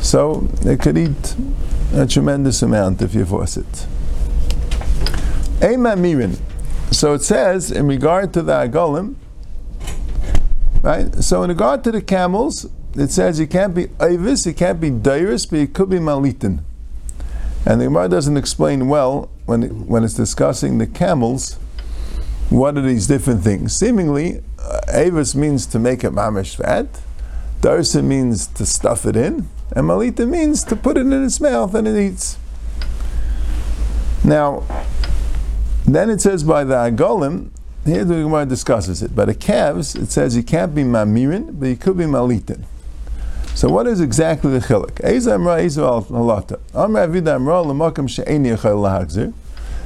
So 0.00 0.48
it 0.64 0.80
could 0.80 0.96
eat 0.96 1.36
a 1.94 2.06
tremendous 2.06 2.62
amount 2.62 3.02
if 3.02 3.14
you 3.14 3.26
force 3.26 3.58
it. 3.58 3.86
Mirin. 5.60 6.38
So 6.92 7.14
it 7.14 7.22
says 7.22 7.70
in 7.70 7.86
regard 7.86 8.32
to 8.34 8.42
the 8.42 8.52
agolim, 8.52 9.16
Right? 10.82 11.14
So 11.22 11.44
in 11.44 11.48
regard 11.48 11.84
to 11.84 11.92
the 11.92 12.02
camels, 12.02 12.68
it 12.96 13.12
says 13.12 13.38
you 13.38 13.46
can't 13.46 13.72
be 13.72 13.88
Avis, 14.00 14.44
you 14.46 14.52
can't 14.52 14.80
be 14.80 14.90
Dairis, 14.90 15.48
but 15.48 15.60
it 15.60 15.74
could 15.74 15.88
be 15.88 15.98
Malitin. 15.98 16.58
And 17.64 17.80
the 17.80 17.84
Gemara 17.84 18.08
doesn't 18.08 18.36
explain 18.36 18.88
well 18.88 19.30
when, 19.46 19.62
it, 19.62 19.72
when 19.72 20.02
it's 20.02 20.14
discussing 20.14 20.78
the 20.78 20.88
camels 20.88 21.54
what 22.50 22.76
are 22.76 22.82
these 22.82 23.06
different 23.06 23.42
things. 23.42 23.74
Seemingly, 23.74 24.42
uh, 24.58 24.80
Avis 24.88 25.36
means 25.36 25.66
to 25.66 25.78
make 25.78 26.02
it 26.02 26.12
mamish 26.12 26.56
fat, 26.56 27.00
Darsa 27.60 28.02
means 28.02 28.48
to 28.48 28.66
stuff 28.66 29.06
it 29.06 29.14
in, 29.14 29.48
and 29.70 29.86
Malita 29.86 30.28
means 30.28 30.64
to 30.64 30.74
put 30.74 30.98
it 30.98 31.02
in 31.02 31.24
its 31.24 31.40
mouth 31.40 31.74
and 31.76 31.86
it 31.86 31.96
eats. 31.96 32.36
Now, 34.24 34.64
then 35.94 36.10
it 36.10 36.20
says 36.20 36.44
by 36.44 36.64
the 36.64 36.74
Agolim, 36.74 37.50
here 37.84 38.04
the 38.04 38.14
Gemara 38.14 38.46
discusses 38.46 39.02
it. 39.02 39.16
By 39.16 39.24
the 39.24 39.34
calves, 39.34 39.96
it 39.96 40.12
says 40.12 40.36
you 40.36 40.42
can't 40.42 40.74
be 40.74 40.84
mamirin, 40.84 41.58
but 41.58 41.66
you 41.66 41.76
could 41.76 41.96
be 41.96 42.04
malitin. 42.04 42.64
So 43.54 43.68
what 43.68 43.86
is 43.86 44.00
exactly 44.00 44.52
the 44.52 44.64
chiluk? 44.64 45.04
Eza 45.04 45.34
amra 45.34 45.60
eza 45.60 45.80
halata. 45.80 46.60
Amra 46.74 47.06
avida 47.06 47.34
amra 47.34 47.60
l'makam 47.62 48.08
she'eni 48.08 48.50
yachal 48.50 48.76
lahagzir. 48.76 49.34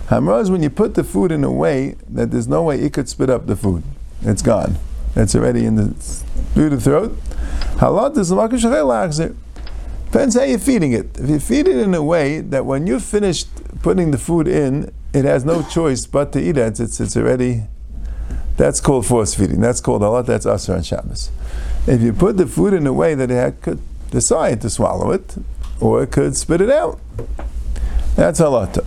Hamra 0.08 0.40
is 0.40 0.50
when 0.50 0.62
you 0.62 0.70
put 0.70 0.94
the 0.94 1.02
food 1.02 1.32
in 1.32 1.42
a 1.42 1.50
way 1.50 1.96
that 2.08 2.30
there's 2.30 2.46
no 2.46 2.62
way 2.62 2.80
it 2.80 2.92
could 2.92 3.08
spit 3.08 3.30
up 3.30 3.46
the 3.46 3.56
food. 3.56 3.82
It's 4.22 4.42
gone. 4.42 4.76
It's 5.16 5.34
already 5.34 5.64
in 5.64 5.76
the 5.76 5.88
through 6.54 6.70
the 6.70 6.80
throat. 6.80 7.16
Halat 7.78 8.16
is 8.18 8.30
l'makam 8.30 8.60
she'echal 8.60 8.86
lahagzir. 8.86 9.34
Depends 10.04 10.36
how 10.36 10.44
you're 10.44 10.58
feeding 10.58 10.92
it. 10.92 11.18
If 11.18 11.28
you 11.28 11.40
feed 11.40 11.66
it 11.66 11.76
in 11.76 11.92
a 11.94 12.02
way 12.02 12.40
that 12.40 12.64
when 12.64 12.86
you've 12.86 13.04
finished 13.04 13.48
putting 13.82 14.12
the 14.12 14.18
food 14.18 14.46
in, 14.46 14.92
it 15.16 15.24
has 15.24 15.46
no 15.46 15.62
choice 15.62 16.04
but 16.04 16.32
to 16.32 16.40
eat 16.40 16.58
it. 16.58 16.78
It's, 16.78 17.00
it's 17.00 17.16
already, 17.16 17.62
that's 18.58 18.80
called 18.80 19.06
force 19.06 19.34
feeding. 19.34 19.62
That's 19.62 19.80
called 19.80 20.02
lot. 20.02 20.26
That's 20.26 20.44
Asr 20.44 20.74
and 20.74 20.84
Shabbos. 20.84 21.30
If 21.86 22.02
you 22.02 22.12
put 22.12 22.36
the 22.36 22.46
food 22.46 22.74
in 22.74 22.86
a 22.86 22.92
way 22.92 23.14
that 23.14 23.30
it 23.30 23.62
could 23.62 23.80
decide 24.10 24.60
to 24.60 24.68
swallow 24.68 25.12
it, 25.12 25.36
or 25.80 26.02
it 26.02 26.12
could 26.12 26.36
spit 26.36 26.60
it 26.60 26.70
out, 26.70 27.00
that's 28.14 28.40
halata. 28.40 28.86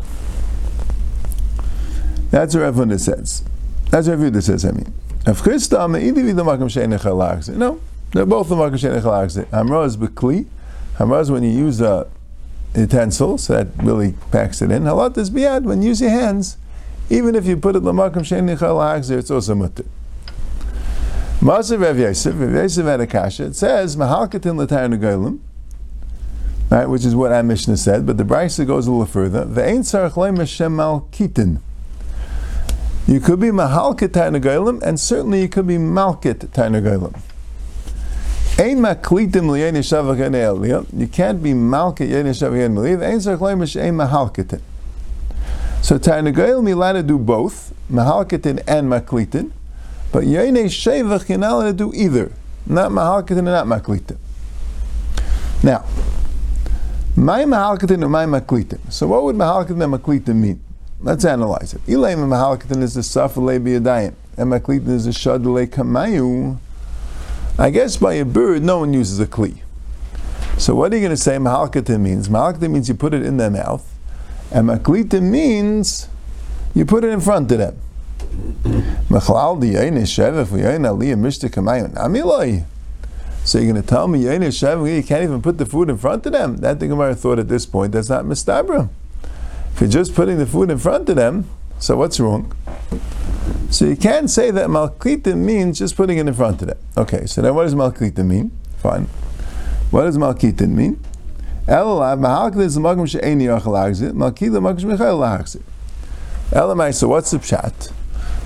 That's 2.30 2.54
what 2.54 2.62
Rav 2.62 3.02
says. 3.02 3.44
That's 3.90 4.08
what 4.08 4.20
Rav 4.20 4.44
says, 4.44 4.66
I 4.66 4.72
mean. 4.72 4.94
If 5.26 5.42
Chistam, 5.42 5.98
no, 7.58 7.82
they're 8.12 8.26
both 8.26 8.50
the 8.50 8.56
Makam 8.56 8.74
Shein 8.74 9.02
Echalagze. 9.02 9.46
Hamra 9.46 9.86
is 9.86 9.98
Bekli. 9.98 10.46
Hamra 10.98 11.22
is 11.22 11.32
when 11.32 11.44
you 11.44 11.50
use 11.50 11.82
a 11.82 12.08
utensil, 12.76 13.38
so 13.38 13.54
that 13.54 13.68
really 13.84 14.16
packs 14.32 14.62
it 14.62 14.72
in. 14.72 14.84
Halat 14.84 15.18
is 15.18 15.30
biyad, 15.30 15.64
when 15.64 15.82
you 15.82 15.90
use 15.90 16.02
your 16.02 16.12
hands, 16.12 16.58
even 17.10 17.36
if 17.36 17.46
you 17.46 17.58
put 17.58 17.76
it 17.76 17.84
lamakam 17.84 18.18
shein 18.18 18.46
nichal 18.46 19.12
it's 19.12 19.32
also 19.32 19.56
mutter. 19.56 19.86
Maser 21.40 21.82
Rav 21.82 21.98
Yosef, 21.98 22.36
Rav 22.38 22.52
Yosef 22.52 22.86
had 22.86 23.00
a 23.00 23.08
kasha, 23.08 23.46
it 23.46 23.56
says, 23.56 23.96
mahalkatin 23.96 24.58
l'tar 24.58 24.88
negolim, 24.88 25.40
right, 26.70 26.86
which 26.86 27.06
is 27.06 27.16
what 27.16 27.32
our 27.32 27.44
Mishnah 27.44 27.78
said, 27.78 28.06
but 28.06 28.18
the 28.18 28.24
Brisa 28.24 28.68
goes 28.68 28.88
a 28.88 28.92
little 28.92 29.06
further. 29.06 29.46
Ve'ein 29.46 29.80
tzarech 29.80 30.14
leim 30.14 30.38
Hashem 30.38 30.76
malkitin. 30.76 31.62
You 33.08 33.20
could 33.20 33.40
be 33.40 33.48
mahalkit 33.48 34.10
tarnagolim, 34.10 34.82
and 34.84 35.00
certainly 35.00 35.42
you 35.42 35.50
could 35.50 35.66
be 35.66 35.78
malkit 35.78 36.48
tarnagolim. 36.50 37.20
You 38.70 38.76
can't 41.08 41.42
be 41.42 41.54
malkit 41.54 42.10
yeni 42.10 42.30
shavach 42.30 42.60
en 42.60 42.76
eliyah. 42.76 43.02
Ein 45.82 47.08
do 47.08 47.18
both, 47.18 47.74
mahalkitin 47.92 48.62
and 48.68 48.92
maklitin, 48.92 49.52
but 50.12 50.26
you're 50.26 50.52
not 50.52 51.52
allowed 51.52 51.64
to 51.66 51.74
do 51.74 51.92
either, 51.96 52.32
not 52.66 52.92
mahalkitin 52.92 53.38
and 53.38 53.46
not 53.46 53.66
maklitin. 53.66 54.18
Now, 55.64 55.86
my 57.16 57.46
mahalkitin 57.46 58.04
and 58.04 58.12
my 58.12 58.26
maklitin. 58.26 58.80
So 58.92 59.08
what 59.08 59.24
would 59.24 59.36
mahalkitin 59.36 59.82
and 59.84 59.94
maklitin 59.94 60.36
mean? 60.36 60.62
Let's 61.02 61.26
analyze 61.26 61.74
it. 61.74 61.82
Ilaim 61.88 62.18
mahalkitin 62.18 62.84
is 62.84 62.94
the 62.94 63.02
safale 63.02 63.60
biyadayim, 63.60 64.14
and 64.38 64.52
maklitin 64.52 64.90
is 64.90 65.06
the 65.06 65.12
shadule 65.12 65.66
kamayu. 65.66 66.58
I 67.60 67.72
guess 67.72 67.98
by 67.98 68.14
a 68.14 68.24
bird, 68.24 68.64
no 68.64 68.80
one 68.80 68.94
uses 68.94 69.20
a 69.20 69.28
kli. 69.28 69.60
So 70.58 70.76
what 70.76 70.94
are 70.94 70.96
you 70.96 71.02
going 71.02 71.12
to 71.16 71.22
say 71.22 71.36
mahalkatim 71.36 72.00
means? 72.00 72.30
Mahalkatim 72.30 72.72
means 72.72 72.88
you 72.88 72.96
put 72.96 73.14
it 73.14 73.22
in 73.22 73.36
their 73.36 73.50
mouth, 73.50 73.86
and 74.50 74.70
maklita 74.70 75.22
means 75.22 76.08
you 76.74 76.86
put 76.86 77.04
it 77.04 77.10
in 77.10 77.20
front 77.20 77.52
of 77.52 77.58
them. 77.58 77.78
So 83.44 83.58
you're 83.58 83.74
going 83.74 83.82
to 83.82 83.88
tell 83.88 84.08
me 84.08 84.20
you 84.22 85.04
can't 85.04 85.24
even 85.24 85.42
put 85.42 85.58
the 85.58 85.66
food 85.66 85.90
in 85.90 85.98
front 85.98 86.26
of 86.26 86.32
them? 86.32 86.58
That 86.58 86.80
the 86.80 86.88
Gemara 86.88 87.14
thought 87.14 87.40
at 87.40 87.50
this 87.50 87.66
point 87.66 87.92
that's 87.92 88.08
not 88.08 88.24
mistabra. 88.24 88.88
If 89.74 89.82
you're 89.82 89.90
just 89.90 90.16
putting 90.16 90.38
the 90.38 90.46
food 90.46 90.72
in 90.72 90.78
front 90.78 91.10
of 91.10 91.18
them, 91.18 91.50
so 91.78 91.98
what's 91.98 92.22
wrong? 92.22 92.54
So 93.70 93.86
you 93.86 93.96
can't 93.96 94.30
say 94.30 94.52
that 94.52 94.68
Malkita 94.70 95.36
means 95.38 95.80
just 95.80 95.96
putting 95.96 96.18
it 96.18 96.28
in 96.28 96.34
front 96.34 96.62
of 96.62 96.68
them. 96.70 96.78
Okay, 96.98 97.26
so 97.26 97.42
then 97.42 97.56
what 97.56 97.64
does 97.64 97.76
Malkita 97.76 98.26
mean? 98.26 98.52
Fine. 98.78 99.08
What 99.92 100.04
does 100.04 100.18
Malkita 100.18 100.68
mean? 100.68 101.04
Elamai, 106.52 106.94
so 106.94 107.08
what's 107.08 107.32
the 107.32 107.38
pshat? 107.38 107.92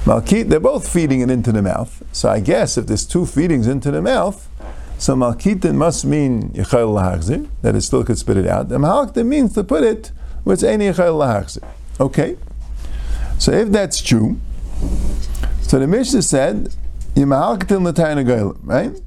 Malkit, 0.04 0.50
they're 0.50 0.60
both 0.60 0.92
feeding 0.92 1.22
it 1.22 1.30
into 1.30 1.54
the 1.54 1.62
mouth. 1.62 2.04
So 2.12 2.30
I 2.30 2.42
guess 2.42 2.78
if 2.78 2.88
there's 2.88 3.06
two 3.06 3.26
feedings 3.26 3.68
into 3.68 3.92
the 3.92 4.02
mouth, 4.02 4.50
so 4.98 5.16
malkitin 5.16 5.76
must 5.76 6.06
mean 6.06 6.50
lahachzir, 6.52 7.50
that 7.62 7.76
it 7.76 7.82
still 7.82 8.04
could 8.04 8.18
spit 8.18 8.38
it 8.38 8.48
out. 8.48 8.72
And 8.72 8.84
malkitin 8.84 9.28
means 9.28 9.54
to 9.54 9.64
put 9.64 9.84
it 9.84 10.12
it's 10.46 10.64
any. 10.64 10.90
Okay. 12.00 12.38
So 13.40 13.52
if 13.52 13.70
that's 13.70 14.02
true, 14.02 14.40
so 15.62 15.80
the 15.80 15.88
Mishnah 15.88 16.22
said, 16.22 16.76
right? 17.16 19.02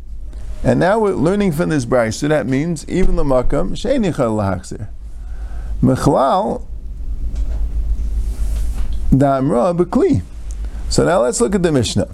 And 0.64 0.80
now 0.80 0.99
we're 0.99 1.12
learning 1.12 1.52
from 1.52 1.68
this 1.68 1.85
brayse. 1.85 2.14
So 2.14 2.28
that 2.28 2.47
means 2.47 2.88
even 2.88 3.16
the 3.16 3.23
makam 3.25 3.73
sheinichal 3.73 4.35
lahachzir. 4.37 4.88
Mechlal 5.80 6.66
damra 9.11 9.76
bekli. 9.76 10.23
So 10.88 11.04
now 11.04 11.23
let's 11.23 11.40
look 11.40 11.54
at 11.54 11.62
the 11.62 11.71
Mishnah. 11.71 12.09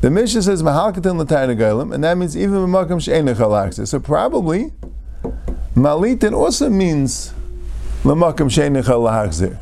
The 0.00 0.10
Mishnah 0.10 0.42
says 0.42 0.62
mahalkatin 0.62 1.16
l'tayna 1.18 1.94
and 1.94 2.02
that 2.02 2.18
means 2.18 2.36
even 2.36 2.54
the 2.54 2.66
makam 2.66 2.98
sheinichal 2.98 3.50
lahachzir. 3.50 3.86
So 3.86 4.00
probably 4.00 4.72
malitin 5.74 6.32
also 6.32 6.68
means 6.70 7.32
l'makam 8.04 8.50
sheinichal 8.50 9.08
lahachzir. 9.08 9.58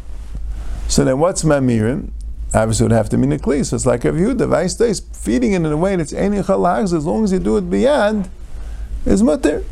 So 0.89 1.05
then 1.05 1.19
what's 1.19 1.43
mamirim? 1.43 2.11
Obviously 2.55 2.85
it 2.85 2.89
would 2.89 2.97
have 2.97 3.09
to 3.11 3.19
mean 3.19 3.33
a 3.33 3.39
kli. 3.39 3.65
So 3.65 3.77
it's 3.77 3.87
like 3.87 4.05
a 4.05 4.13
view 4.13 4.35
the 4.35 4.47
vice 4.47 4.75
stays 4.75 5.01
feeding 5.01 5.53
it 5.53 5.57
in 5.57 5.67
a 5.67 5.77
way 5.77 5.97
that's 5.97 6.13
any 6.13 6.39
chalachs, 6.39 6.97
as 6.97 7.05
long 7.05 7.25
as 7.25 7.33
you 7.33 7.39
do 7.39 7.57
it 7.57 7.69
beyond, 7.69 8.29
is 9.05 9.23
mutter. 9.23 9.65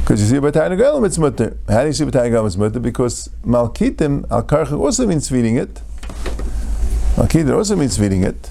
Because 0.00 0.22
you 0.22 0.28
see 0.28 0.40
by 0.40 0.50
Galam 0.50 1.06
it's 1.06 1.18
mutter. 1.18 1.56
How 1.68 1.82
do 1.82 1.86
you 1.86 1.92
see 1.92 2.04
by 2.04 2.10
Galam 2.10 2.46
it's 2.46 2.56
mutter? 2.56 2.80
Because 2.80 3.28
Malkitim, 3.44 4.28
Al 4.30 4.80
also 4.80 5.06
means 5.06 5.28
feeding 5.28 5.56
it. 5.56 5.80
Malkitim 7.14 7.54
also 7.54 7.76
means 7.76 7.96
feeding 7.96 8.24
it. 8.24 8.50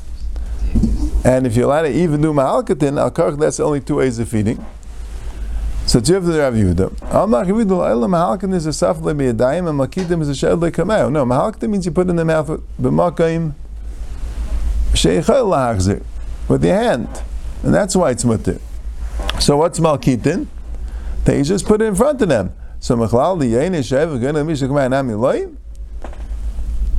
And 1.25 1.46
if 1.46 1.58
you're 1.58 1.65
allowed 1.65 1.81
to 1.81 1.91
even 1.91 2.22
do 2.22 2.31
Mahalkatin, 2.31 2.98
Al 2.98 3.36
that's 3.36 3.60
only 3.60 3.81
two 3.81 3.96
ways 3.96 4.19
of 4.19 4.29
feeding. 4.29 4.65
So 5.89 6.00
Tzivv 6.00 6.27
the 6.27 6.38
Rav 6.38 6.53
Yehuda. 6.53 7.01
Al 7.12 7.27
Machavidu 7.27 7.84
Ela 7.84 8.08
Mahalkin 8.08 8.53
is 8.53 8.67
a 8.67 8.69
saf 8.69 9.01
le 9.01 9.10
and 9.10 9.39
Makidim 9.39 10.22
is 10.22 10.29
a 10.29 10.36
shed 10.36 10.60
le. 10.60 10.69
No, 10.69 11.25
Mahalkin 11.25 11.67
means 11.67 11.84
you 11.84 11.91
put 11.91 12.08
in 12.08 12.15
the 12.15 12.24
mouth 12.24 12.48
b'makayim 12.79 13.53
sheichel 14.91 15.48
lahachzir 15.48 16.03
with 16.48 16.63
your 16.63 16.75
hand, 16.75 17.08
and 17.63 17.74
that's 17.74 17.96
why 17.96 18.12
it's 18.12 18.24
mutter. 18.24 18.60
So 19.39 19.58
what's 19.58 19.79
Malkitin? 19.79 20.46
They 21.25 21.41
just 21.41 21.65
put 21.65 21.81
it 21.81 21.86
in 21.86 21.96
front 21.96 22.22
of 22.22 22.29
them. 22.29 22.53
So 22.79 22.96
Mechlal 22.96 23.41
is 23.74 23.89
Shevach 23.89 24.22
Gana 24.22 24.46
Mishak 24.46 24.69
Ma'anami 24.69 25.19
Loy. 25.19 25.48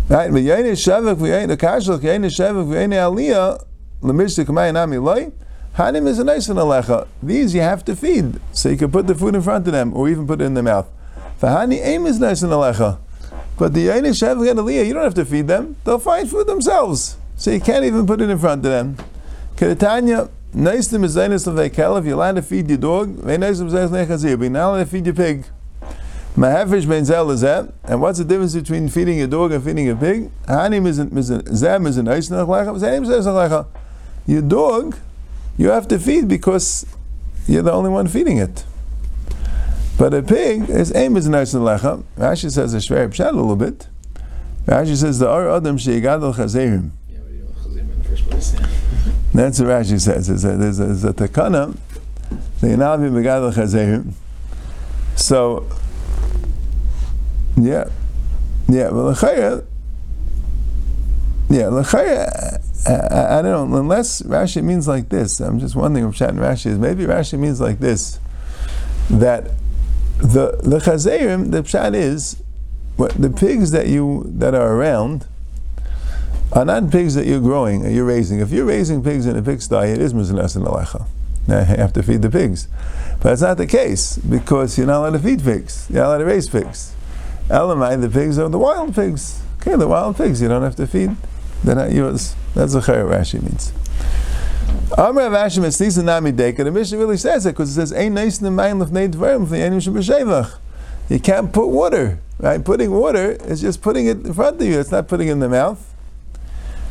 Right, 0.08 0.32
but 0.32 0.42
Yain 0.42 0.64
is 0.64 0.84
Shevach 0.84 1.14
Kashal 1.56 2.00
Yain 2.00 2.24
is 2.24 2.36
Shevach 2.36 2.66
v'Yain 2.66 2.90
Aliyah 2.90 3.64
l'Mishak 4.00 4.46
Ma'anami 4.46 5.00
Loy. 5.00 5.30
Hanim 5.76 6.06
is 6.06 6.18
a 6.18 6.24
nice 6.24 6.48
alecha. 6.48 7.06
These 7.22 7.54
you 7.54 7.60
have 7.60 7.84
to 7.84 7.96
feed, 7.96 8.40
so 8.52 8.68
you 8.68 8.76
can 8.76 8.90
put 8.90 9.06
the 9.06 9.14
food 9.14 9.34
in 9.34 9.42
front 9.42 9.66
of 9.66 9.72
them, 9.72 9.94
or 9.94 10.08
even 10.08 10.26
put 10.26 10.40
it 10.40 10.44
in 10.44 10.54
their 10.54 10.64
mouth. 10.64 10.88
Fahani 11.40 11.80
aim 11.82 12.06
is 12.06 12.18
nice 12.18 12.42
in 12.42 12.50
alecha. 12.50 12.98
But 13.56 13.74
the 13.74 13.88
Yainish 13.88 14.22
Shav 14.22 14.40
you 14.86 14.94
don't 14.94 15.04
have 15.04 15.14
to 15.14 15.24
feed 15.24 15.46
them. 15.46 15.76
They'll 15.84 15.98
find 15.98 16.28
food 16.28 16.46
themselves. 16.46 17.16
So 17.36 17.50
you 17.50 17.60
can't 17.60 17.84
even 17.84 18.06
put 18.06 18.20
it 18.20 18.28
in 18.30 18.38
front 18.38 18.64
of 18.64 18.70
them. 18.70 18.96
Kedetanya, 19.56 20.30
nice 20.52 20.88
to 20.88 20.96
mizainis 20.96 21.46
of 21.46 21.58
if 21.58 22.04
you're 22.04 22.14
allowed 22.14 22.36
to 22.36 22.42
feed 22.42 22.68
your 22.68 22.78
dog, 22.78 23.08
very 23.10 23.38
nice 23.38 23.58
to 23.58 23.64
mizainis 23.64 23.90
but 24.38 24.44
you're 24.44 24.56
allowed 24.56 24.78
to 24.78 24.86
feed 24.86 25.06
your 25.06 25.14
pig. 25.14 25.44
Mahafish 26.36 26.88
ben 26.88 27.04
zel 27.04 27.30
is 27.30 27.40
that, 27.40 27.72
and 27.84 28.00
what's 28.00 28.18
the 28.18 28.24
difference 28.24 28.54
between 28.54 28.88
feeding 28.88 29.20
a 29.20 29.26
dog 29.26 29.52
and 29.52 29.62
feeding 29.62 29.90
a 29.90 29.96
pig? 29.96 30.30
Hanim 30.46 30.86
is 30.86 30.98
a 30.98 31.54
zem 31.54 31.86
is 31.86 31.96
a 31.96 32.02
nice 32.02 32.28
nechlecha, 32.28 32.78
zanim 32.78 33.02
is 33.02 33.26
a 33.26 33.30
nechlecha. 33.30 33.66
your 34.26 34.42
dog, 34.42 34.96
you 35.60 35.68
have 35.68 35.86
to 35.86 35.98
feed 35.98 36.26
because 36.26 36.86
you're 37.46 37.62
the 37.62 37.70
only 37.70 37.90
one 37.90 38.08
feeding 38.08 38.38
it. 38.38 38.64
But 39.98 40.14
a 40.14 40.22
pig, 40.22 40.62
his 40.62 40.90
aim 40.94 41.18
is 41.18 41.28
nice 41.28 41.52
and 41.52 41.62
lecha. 41.62 42.02
Rashi 42.16 42.50
says 42.50 42.72
a 42.72 42.78
shver 42.78 43.10
pshat 43.10 43.28
a 43.28 43.32
little 43.32 43.56
bit. 43.56 43.86
Rashi 44.64 44.96
says 44.96 45.18
the 45.18 45.28
ar 45.28 45.54
adam 45.54 45.76
chazerim. 45.76 46.92
The 47.10 48.04
first 48.08 48.24
place. 48.30 48.56
That's 49.34 49.60
what 49.60 49.68
Rashi 49.68 50.00
says. 50.00 50.28
There's 50.28 50.44
a, 50.46 50.56
there's 50.56 50.80
a, 50.80 50.86
there's 50.86 51.04
a 51.04 51.12
takana. 51.12 51.76
The 52.62 52.68
yanavi 52.68 53.10
megadol 53.10 53.52
chazerim. 53.52 54.12
So, 55.16 55.66
yeah, 57.58 57.84
yeah. 58.66 58.88
Well, 58.88 59.14
lechaya, 59.14 59.66
yeah, 61.50 61.64
lechaya. 61.64 62.60
I, 62.88 63.38
I, 63.38 63.42
don't 63.42 63.70
know. 63.70 63.78
Unless 63.78 64.22
Rashi 64.22 64.62
means 64.62 64.86
like 64.86 65.08
this, 65.08 65.40
I'm 65.40 65.58
just 65.58 65.74
wondering 65.74 66.08
if 66.08 66.14
Pshat 66.14 66.30
and 66.30 66.38
Rashi 66.38 66.66
is. 66.66 66.78
Maybe 66.78 67.04
Rashi 67.04 67.38
means 67.38 67.60
like 67.60 67.80
this, 67.80 68.20
that 69.10 69.50
the 70.18 70.60
the 70.62 70.78
chazerim, 70.78 71.50
the 71.50 71.62
Pshat 71.62 71.94
is, 71.94 72.40
what 72.96 73.12
the 73.20 73.30
pigs 73.30 73.72
that 73.72 73.88
you 73.88 74.24
that 74.26 74.54
are 74.54 74.74
around 74.74 75.26
are 76.52 76.64
not 76.64 76.90
pigs 76.90 77.14
that 77.16 77.26
you're 77.26 77.40
growing 77.40 77.84
or 77.84 77.90
you're 77.90 78.04
raising. 78.04 78.40
If 78.40 78.50
you're 78.50 78.64
raising 78.64 79.02
pigs 79.02 79.26
in 79.26 79.36
a 79.36 79.42
pigsty, 79.42 79.92
it 79.92 80.00
is 80.00 80.14
miznas 80.14 80.54
and 80.54 80.64
alecha. 80.64 81.06
Now 81.48 81.60
you 81.60 81.64
have 81.64 81.92
to 81.94 82.02
feed 82.02 82.22
the 82.22 82.30
pigs, 82.30 82.68
but 83.20 83.32
it's 83.32 83.42
not 83.42 83.56
the 83.56 83.66
case 83.66 84.18
because 84.18 84.78
you're 84.78 84.86
not 84.86 85.00
allowed 85.00 85.12
to 85.14 85.18
feed 85.18 85.42
pigs. 85.42 85.88
You're 85.90 86.02
not 86.02 86.08
allowed 86.10 86.18
to 86.18 86.24
raise 86.26 86.48
pigs. 86.48 86.94
Elamai, 87.48 88.00
the 88.00 88.08
pigs 88.08 88.38
are 88.38 88.48
the 88.48 88.58
wild 88.58 88.94
pigs. 88.94 89.42
Okay, 89.60 89.74
the 89.74 89.88
wild 89.88 90.16
pigs 90.16 90.40
you 90.40 90.48
don't 90.48 90.62
have 90.62 90.76
to 90.76 90.86
feed. 90.86 91.16
They're 91.62 91.74
not 91.74 91.92
yours. 91.92 92.34
That's 92.54 92.74
what 92.74 92.84
Chayr 92.84 93.08
Rashi 93.08 93.42
means. 93.42 93.72
Amr 94.96 95.22
of 95.22 95.32
Ashim 95.32 95.64
Esnisa 95.64 96.02
Nami 96.02 96.32
Deka. 96.32 96.64
The 96.64 96.70
Mishnah 96.70 96.98
really 96.98 97.16
says 97.16 97.46
it 97.46 97.50
because 97.50 97.70
it 97.70 97.74
says, 97.74 97.92
"Ein 97.92 98.14
nice 98.14 98.40
in 98.40 98.54
mind 98.54 98.80
lefnei 98.80 99.08
dvarim 99.10 99.46
v'yenim 99.46 99.80
shebeshevach." 99.80 100.54
You 101.08 101.20
can't 101.20 101.52
put 101.52 101.68
water, 101.68 102.18
right? 102.38 102.64
Putting 102.64 102.90
water 102.90 103.32
is 103.44 103.60
just 103.60 103.82
putting 103.82 104.06
it 104.06 104.24
in 104.24 104.32
front 104.32 104.60
of 104.60 104.66
you. 104.66 104.78
It's 104.80 104.90
not 104.90 105.06
putting 105.06 105.28
it 105.28 105.32
in 105.32 105.40
the 105.40 105.48
mouth. 105.48 105.84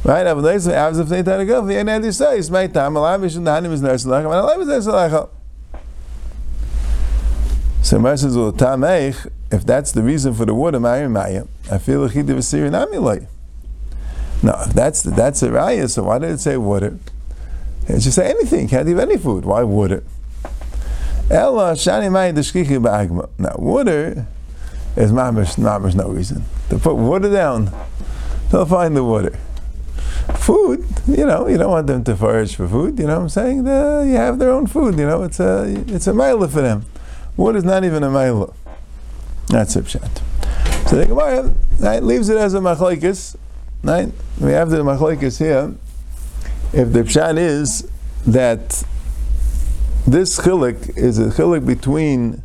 Right? 0.04 0.26
Aber 0.26 0.42
nice 0.42 0.68
avs 0.68 1.00
of 1.00 1.08
neit 1.08 1.24
hanagav 1.24 1.66
v'yein 1.66 1.94
adi 1.94 2.12
says, 2.12 2.50
"My 2.50 2.68
time 2.68 2.94
alav 2.94 3.24
is 3.24 3.38
nahanim 3.38 3.72
is 3.72 3.82
ners 3.82 4.06
lachem 4.06 4.26
and 4.26 4.48
alav 4.48 4.62
is 4.62 4.68
ners 4.68 4.94
lachem." 4.94 5.30
So 7.82 7.98
Mar 7.98 8.16
says, 8.18 8.38
"Well, 8.38 8.52
tameich, 8.52 9.28
if 9.52 9.66
that's 9.66 9.92
the 9.92 10.04
reason 10.04 10.34
for 10.34 10.46
the 10.46 10.54
water, 10.54 10.80
ma'ir 10.80 11.10
ma'ir, 11.10 11.48
I 11.72 11.80
feel 11.80 12.02
like 12.02 12.12
he 12.12 12.22
did 12.22 12.38
a 12.38 12.42
siri 12.42 12.70
namilay." 12.70 13.26
No, 14.42 14.64
that's 14.68 15.02
that's 15.04 15.44
a 15.44 15.50
raya. 15.50 15.90
So 15.90 16.04
why 16.04 16.20
did 16.20 16.32
it 16.32 16.40
say 16.40 16.58
water? 16.58 16.98
It 17.88 18.02
should 18.04 18.14
say 18.14 18.30
anything. 18.30 18.68
Can't 18.68 18.88
have 18.88 19.00
any 19.00 19.18
food. 19.18 19.46
Why 19.46 19.64
water? 19.64 20.04
Ella 21.30 21.74
shani. 21.74 22.10
Now 23.38 23.56
water 23.58 24.28
is 24.96 25.12
mamish 25.12 25.56
mamish 25.58 25.96
no 25.96 26.10
reason 26.10 26.44
to 26.70 26.80
put 26.80 26.96
water 26.96 27.32
down. 27.32 27.72
They'll 28.52 28.66
find 28.66 28.96
the 28.96 29.04
water. 29.04 29.38
Food, 30.36 30.86
you 31.08 31.26
know, 31.26 31.48
you 31.48 31.58
don't 31.58 31.72
want 31.72 31.88
them 31.88 32.04
to 32.04 32.16
forage 32.16 32.56
for 32.56 32.68
food. 32.68 33.00
You 33.00 33.08
know 33.08 33.16
what 33.16 33.24
I'm 33.24 33.30
saying? 33.30 33.64
The, 33.64 34.06
you 34.08 34.16
have 34.16 34.40
their 34.40 34.52
own 34.52 34.68
food. 34.68 34.98
You 34.98 35.06
know, 35.06 35.24
it's 35.24 35.40
a 35.40 35.84
it's 35.88 36.08
a 36.08 36.14
mile 36.14 36.48
for 36.48 36.62
them. 36.62 36.86
Water's 37.36 37.64
not 37.64 37.84
even 37.84 38.04
a 38.04 38.10
mile. 38.10 38.54
That's 39.48 39.76
a 39.76 39.82
pshat. 39.82 40.22
So 40.90 40.98
the 40.98 41.06
Gemara 41.06 41.54
right, 41.80 42.04
leaves 42.04 42.30
it 42.30 42.38
as 42.38 42.54
a 42.54 42.60
machlekes. 42.60 43.36
Right? 43.84 44.12
We 44.40 44.52
have 44.52 44.70
the 44.70 44.78
machlekes 44.78 45.40
here. 45.40 45.74
If 46.74 46.94
the 46.94 47.04
pshat 47.04 47.38
is 47.38 47.90
that 48.26 48.84
this 50.06 50.40
chilik 50.40 50.98
is 50.98 51.18
a 51.18 51.30
chilik 51.30 51.66
between 51.66 52.44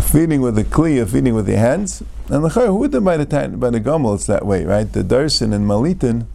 feeding 0.00 0.42
with 0.42 0.56
the 0.56 0.64
kli 0.64 1.00
or 1.02 1.06
feeding 1.06 1.34
with 1.34 1.46
the 1.46 1.56
hands, 1.56 2.02
and 2.28 2.44
the 2.44 2.48
chayahudim 2.48 3.04
by 3.04 3.16
the 3.16 3.24
time 3.24 3.58
by 3.58 3.70
the 3.70 3.80
gomel 3.80 4.14
it's 4.14 4.26
that 4.26 4.44
way, 4.44 4.64
right? 4.64 4.92
The 4.92 5.02
darsin 5.02 5.54
and 5.54 5.66
malitin 5.66 6.26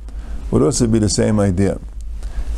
would 0.50 0.62
also 0.62 0.88
be 0.88 1.00
the 1.00 1.10
same 1.10 1.40
idea. 1.40 1.80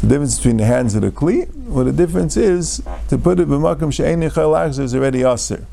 The 0.02 0.08
difference 0.08 0.38
between 0.38 0.58
the 0.58 0.66
hands 0.66 0.96
of 0.96 1.02
the 1.02 1.12
kli, 1.12 1.54
well, 1.66 1.84
the 1.84 1.92
difference 1.92 2.38
is 2.38 2.82
to 3.10 3.18
put 3.18 3.40
it 3.40 3.50
b'makom 3.50 3.92
she'eni 3.92 4.30
chalach 4.30 4.80
is 4.80 4.96
already 4.96 5.24
aser. 5.24 5.66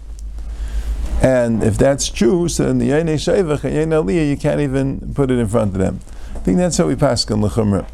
And 1.23 1.63
if 1.63 1.79
that's 1.79 2.09
true, 2.09 2.49
so 2.49 2.69
in 2.69 2.79
the 2.79 2.91
Yainei 2.91 3.15
Shevach 3.15 3.65
and 3.65 3.75
Yainei 3.75 4.05
Aliyah, 4.05 4.29
you 4.29 4.37
can't 4.37 4.61
even 4.61 5.15
put 5.15 5.31
it 5.31 5.39
in 5.39 5.49
front 5.49 5.73
of 5.73 5.79
them. 5.79 6.01
I 6.35 6.39
think 6.41 6.59
that's 6.59 6.77
how 6.77 6.87
we 6.87 6.95
pass 6.95 7.29
on 7.31 7.43
L'chumrah. 7.43 7.89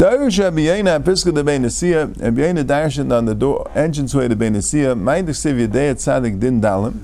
Darush 0.00 0.42
Rabbi 0.42 0.60
Yaina 0.60 0.98
Piska 1.02 1.34
de 1.34 1.42
Beinasiya, 1.42 2.20
Rabbi 2.22 2.40
Yaina 2.40 2.64
Darshan 2.64 3.16
on 3.16 3.26
the 3.26 3.34
door, 3.34 3.70
entranceway 3.74 4.28
to 4.28 4.36
Beinasiya, 4.36 4.98
mind 4.98 5.28
the 5.28 5.32
Siv 5.32 5.66
Yadei 5.66 5.94
Tzadik 5.94 6.40
Din 6.40 6.60
Dalim, 6.60 6.98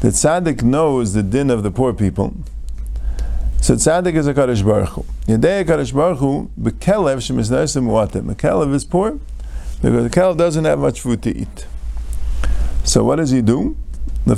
the 0.00 0.08
Tzadik 0.08 0.62
knows 0.62 1.12
the 1.12 1.22
din 1.22 1.48
of 1.48 1.62
the 1.62 1.70
poor 1.70 1.92
people. 1.92 2.34
So 3.60 3.76
Tzadik 3.76 4.14
is 4.14 4.26
a 4.26 4.34
Kaddish 4.34 4.62
Baruch 4.62 4.88
Hu. 4.88 5.04
Yadei 5.26 5.64
Kaddish 5.64 5.92
Baruch 5.92 6.18
Hu, 6.18 6.50
Bekelev 6.60 7.18
Shemiznasim 7.18 7.84
Muatim. 7.84 8.28
A 8.32 8.34
Kelev 8.34 8.74
is 8.74 8.84
poor 8.84 9.20
because 9.80 10.02
the 10.02 10.10
Kelev 10.10 10.36
doesn't 10.36 10.64
have 10.64 10.80
much 10.80 11.00
food 11.00 11.22
to 11.22 11.30
eat. 11.30 11.66
So 12.92 13.02
what 13.02 13.16
does 13.16 13.30
he 13.30 13.40
do? 13.40 13.74
And 14.26 14.36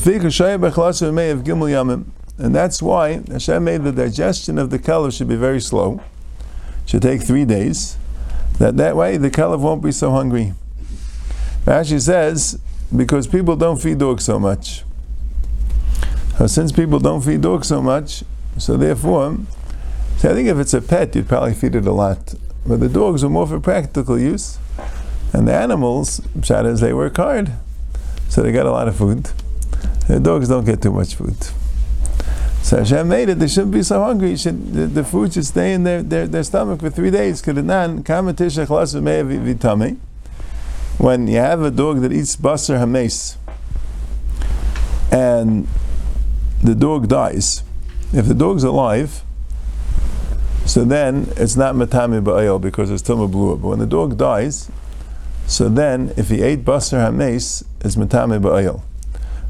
that's 2.54 2.82
why 2.82 3.20
Hashem 3.28 3.64
made 3.64 3.82
the 3.82 3.90
digestion 3.90 4.58
of 4.58 4.70
the 4.70 4.78
kelev 4.78 5.16
should 5.16 5.26
be 5.26 5.34
very 5.34 5.60
slow. 5.60 6.00
Should 6.86 7.02
take 7.02 7.22
three 7.22 7.44
days. 7.44 7.96
That 8.60 8.76
that 8.76 8.94
way 8.94 9.16
the 9.16 9.28
kelev 9.28 9.58
won't 9.58 9.82
be 9.82 9.90
so 9.90 10.12
hungry. 10.12 10.52
Rashi 11.64 12.00
says 12.00 12.60
because 12.94 13.26
people 13.26 13.56
don't 13.56 13.82
feed 13.82 13.98
dogs 13.98 14.24
so 14.24 14.38
much. 14.38 14.84
So 16.38 16.46
since 16.46 16.70
people 16.70 17.00
don't 17.00 17.22
feed 17.22 17.40
dogs 17.40 17.66
so 17.66 17.82
much, 17.82 18.22
so 18.56 18.76
therefore, 18.76 19.36
so 20.18 20.30
I 20.30 20.34
think 20.34 20.46
if 20.46 20.58
it's 20.58 20.74
a 20.74 20.80
pet, 20.80 21.16
you'd 21.16 21.26
probably 21.26 21.54
feed 21.54 21.74
it 21.74 21.86
a 21.86 21.92
lot. 21.92 22.34
But 22.64 22.78
the 22.78 22.88
dogs 22.88 23.24
are 23.24 23.30
more 23.30 23.48
for 23.48 23.58
practical 23.58 24.16
use, 24.16 24.58
and 25.32 25.48
the 25.48 25.54
animals, 25.54 26.20
shadows, 26.44 26.78
they 26.80 26.92
work 26.92 27.16
hard. 27.16 27.50
So 28.28 28.42
they 28.42 28.52
got 28.52 28.66
a 28.66 28.70
lot 28.70 28.88
of 28.88 28.96
food. 28.96 29.30
The 30.08 30.20
dogs 30.20 30.48
don't 30.48 30.64
get 30.64 30.82
too 30.82 30.92
much 30.92 31.14
food. 31.14 31.36
So 32.62 32.78
Hashem 32.78 33.08
made 33.08 33.28
it, 33.28 33.38
they 33.38 33.48
shouldn't 33.48 33.72
be 33.72 33.82
so 33.82 34.02
hungry. 34.02 34.36
Should, 34.36 34.72
the, 34.72 34.86
the, 34.86 35.04
food 35.04 35.34
should 35.34 35.44
stay 35.44 35.74
in 35.74 35.84
their, 35.84 36.02
their, 36.02 36.26
their 36.26 36.42
stomach 36.42 36.80
for 36.80 36.88
three 36.88 37.10
days. 37.10 37.44
When 40.98 41.26
you 41.28 41.36
have 41.36 41.62
a 41.62 41.70
dog 41.70 42.00
that 42.00 42.12
eats 42.12 42.36
basar 42.36 42.78
hames 42.78 43.36
and 45.12 45.68
the 46.62 46.74
dog 46.74 47.08
dies, 47.08 47.62
if 48.14 48.26
the 48.26 48.34
dog's 48.34 48.64
alive, 48.64 49.22
so 50.64 50.84
then 50.84 51.28
it's 51.36 51.56
not 51.56 51.74
matami 51.74 52.22
ba'ayel 52.24 52.60
because 52.60 52.90
it's 52.90 53.02
tumah 53.02 53.30
blua. 53.30 53.60
But 53.60 53.68
when 53.68 53.78
the 53.78 53.86
dog 53.86 54.16
dies, 54.16 54.70
so 55.46 55.68
then, 55.68 56.12
if 56.16 56.30
he 56.30 56.42
ate 56.42 56.64
basar 56.64 57.04
hames, 57.04 57.64
it's 57.80 57.96
metame 57.96 58.40
ba'ayil. 58.40 58.80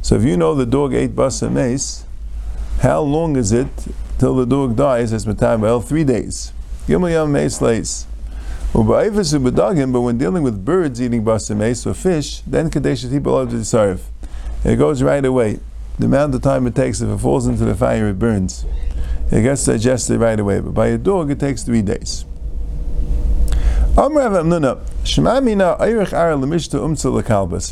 So 0.02 0.16
if 0.16 0.24
you 0.24 0.36
know 0.36 0.54
the 0.54 0.66
dog 0.66 0.92
ate 0.92 1.14
basar 1.14 1.50
hames, 1.52 2.04
how 2.80 3.00
long 3.00 3.36
is 3.36 3.52
it 3.52 3.68
till 4.18 4.34
the 4.34 4.44
dog 4.44 4.76
dies? 4.76 5.12
It's 5.12 5.24
metame 5.24 5.60
ba'ayil. 5.60 5.84
Three 5.84 6.04
days. 6.04 6.52
Gimel 6.86 7.10
yam 7.12 7.32
mace. 7.32 8.06
But 8.72 8.82
when 10.00 10.18
dealing 10.18 10.42
with 10.42 10.64
birds 10.64 11.00
eating 11.00 11.24
basar 11.24 11.56
mace 11.56 11.86
or 11.86 11.94
fish, 11.94 12.40
then 12.40 12.70
kadesh 12.70 13.08
people 13.08 13.46
to 13.46 13.64
serve. 13.64 14.02
It 14.64 14.76
goes 14.76 15.00
right 15.00 15.24
away. 15.24 15.60
The 15.98 16.06
amount 16.06 16.34
of 16.34 16.42
time 16.42 16.66
it 16.66 16.74
takes, 16.74 17.00
if 17.00 17.08
it 17.08 17.18
falls 17.18 17.46
into 17.46 17.64
the 17.64 17.76
fire, 17.76 18.08
it 18.08 18.18
burns. 18.18 18.66
It 19.30 19.42
gets 19.42 19.64
digested 19.64 20.18
right 20.20 20.40
away. 20.40 20.58
But 20.58 20.74
by 20.74 20.88
a 20.88 20.98
dog, 20.98 21.30
it 21.30 21.38
takes 21.38 21.62
three 21.62 21.82
days. 21.82 22.24
So 23.96 24.08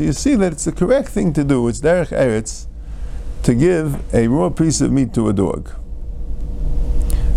you 0.05 0.13
see 0.13 0.37
that 0.37 0.53
it's 0.53 0.65
the 0.65 0.73
correct 0.73 1.09
thing 1.09 1.33
to 1.33 1.43
do. 1.43 1.67
It's 1.67 1.81
derech 1.81 2.11
eretz 2.11 2.67
to 3.43 3.55
give 3.55 4.15
a 4.15 4.29
raw 4.29 4.49
piece 4.49 4.81
of 4.81 4.93
meat 4.93 5.13
to 5.15 5.29
a 5.29 5.33
dog. 5.33 5.71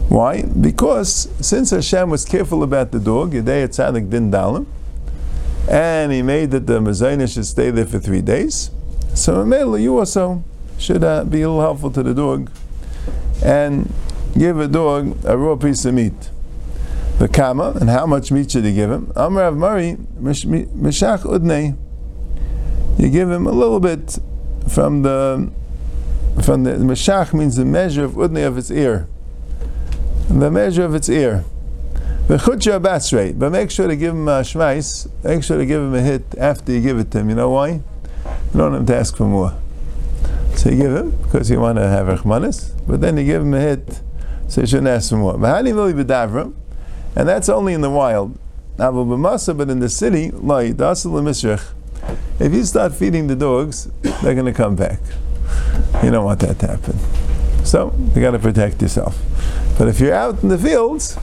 Why? 0.08 0.44
Because 0.44 1.30
since 1.42 1.72
Hashem 1.72 2.12
was 2.12 2.26
careful 2.26 2.62
about 2.62 2.92
the 2.92 3.00
dog, 3.00 3.34
Yedei 3.34 3.68
Tzadik 3.68 4.12
din 4.12 4.30
dalim, 4.30 4.68
and 5.68 6.12
he 6.12 6.22
made 6.22 6.52
that 6.52 6.68
the 6.68 6.80
mezainis 6.80 7.34
should 7.34 7.48
stay 7.48 7.72
there 7.72 7.88
for 7.88 7.98
three 7.98 8.22
days, 8.22 8.70
so 9.16 9.44
Mela, 9.44 9.80
you 9.80 9.98
also 9.98 10.44
should 10.78 11.04
uh, 11.04 11.24
be 11.24 11.42
a 11.42 11.50
little 11.50 11.62
helpful 11.62 11.90
to 11.90 12.04
the 12.04 12.14
dog 12.14 12.52
and 13.44 13.92
give 14.38 14.60
a 14.60 14.68
dog 14.68 15.18
a 15.26 15.36
raw 15.36 15.56
piece 15.56 15.86
of 15.86 15.96
meat 15.96 16.30
the 17.20 17.28
kama, 17.28 17.78
and 17.80 17.90
how 17.90 18.06
much 18.06 18.32
meat 18.32 18.52
should 18.52 18.66
you 18.66 18.74
give 18.74 18.92
him? 18.92 19.12
Amr 19.16 19.42
Rav 19.42 19.56
Mari, 19.56 19.98
Mishach 20.20 21.24
Udnei. 21.24 21.78
You 22.98 23.10
give 23.10 23.30
him 23.30 23.46
a 23.48 23.52
little 23.52 23.80
bit 23.80 24.18
from 24.70 25.04
the 25.04 25.52
from 26.44 26.64
the 26.64 26.72
Mishach 26.72 27.34
means 27.34 27.56
the 27.56 27.66
measure 27.66 28.04
of 28.04 28.14
Udnei 28.14 28.46
of 28.46 28.58
its 28.58 28.70
ear. 28.70 29.08
The 30.28 30.52
measure 30.52 30.84
of 30.84 30.94
its 30.96 31.08
ear. 31.08 31.46
The 32.28 32.38
V'chutcha 32.38 32.82
batsrei, 32.82 33.38
but 33.38 33.52
make 33.52 33.70
sure 33.70 33.88
to 33.88 33.96
give 33.96 34.14
him 34.14 34.28
a 34.28 34.42
shmais, 34.42 35.08
make 35.24 35.44
sure 35.44 35.58
to 35.58 35.66
give 35.66 35.82
him 35.82 35.94
a 35.94 36.02
hit 36.02 36.24
after 36.38 36.72
you 36.72 36.82
give 36.82 36.98
it 36.98 37.12
to 37.12 37.20
him. 37.20 37.30
You 37.30 37.36
know 37.36 37.52
why? 37.52 37.70
You 37.70 37.82
don't 38.58 38.74
have 38.74 38.86
to 38.88 38.96
ask 38.96 39.16
for 39.16 39.26
more. 39.26 39.54
So 40.56 40.70
you 40.72 40.78
give 40.78 40.96
him, 40.96 41.12
because 41.12 41.50
you 41.52 41.60
want 41.60 41.78
to 41.78 41.88
have 41.88 42.08
rachmanis, 42.08 42.72
but 42.88 43.00
then 43.02 43.18
you 43.18 43.26
give 43.26 43.44
him 43.44 43.54
a 43.54 43.60
hit, 43.60 44.02
so 44.48 44.62
you 44.62 44.68
shouldn't 44.68 44.88
ask 44.88 45.10
for 45.10 45.18
more. 45.18 45.36
V'hani 45.36 45.74
v'li 45.74 45.94
b'davra, 46.04 46.52
and 47.16 47.28
that's 47.28 47.50
only 47.50 47.74
in 47.74 47.82
the 47.82 47.90
wild. 47.90 48.38
But 48.78 48.92
in 48.92 49.80
the 49.80 49.90
city, 49.90 50.32
if 52.40 52.54
you 52.54 52.64
start 52.66 52.94
feeding 52.94 53.28
the 53.28 53.36
dogs, 53.36 53.90
they're 54.02 54.34
going 54.34 54.46
to 54.46 54.54
come 54.54 54.76
back. 54.76 55.00
You 56.04 56.12
don't 56.12 56.26
want 56.26 56.42
that 56.42 56.60
to 56.60 56.68
happen. 56.68 57.00
So, 57.66 57.96
you 58.14 58.22
got 58.22 58.32
to 58.32 58.40
protect 58.40 58.82
yourself. 58.82 59.18
But 59.78 59.88
if 59.88 60.00
you're 60.00 60.14
out 60.14 60.44
in 60.44 60.50
the 60.50 60.58
fields, 60.58 61.18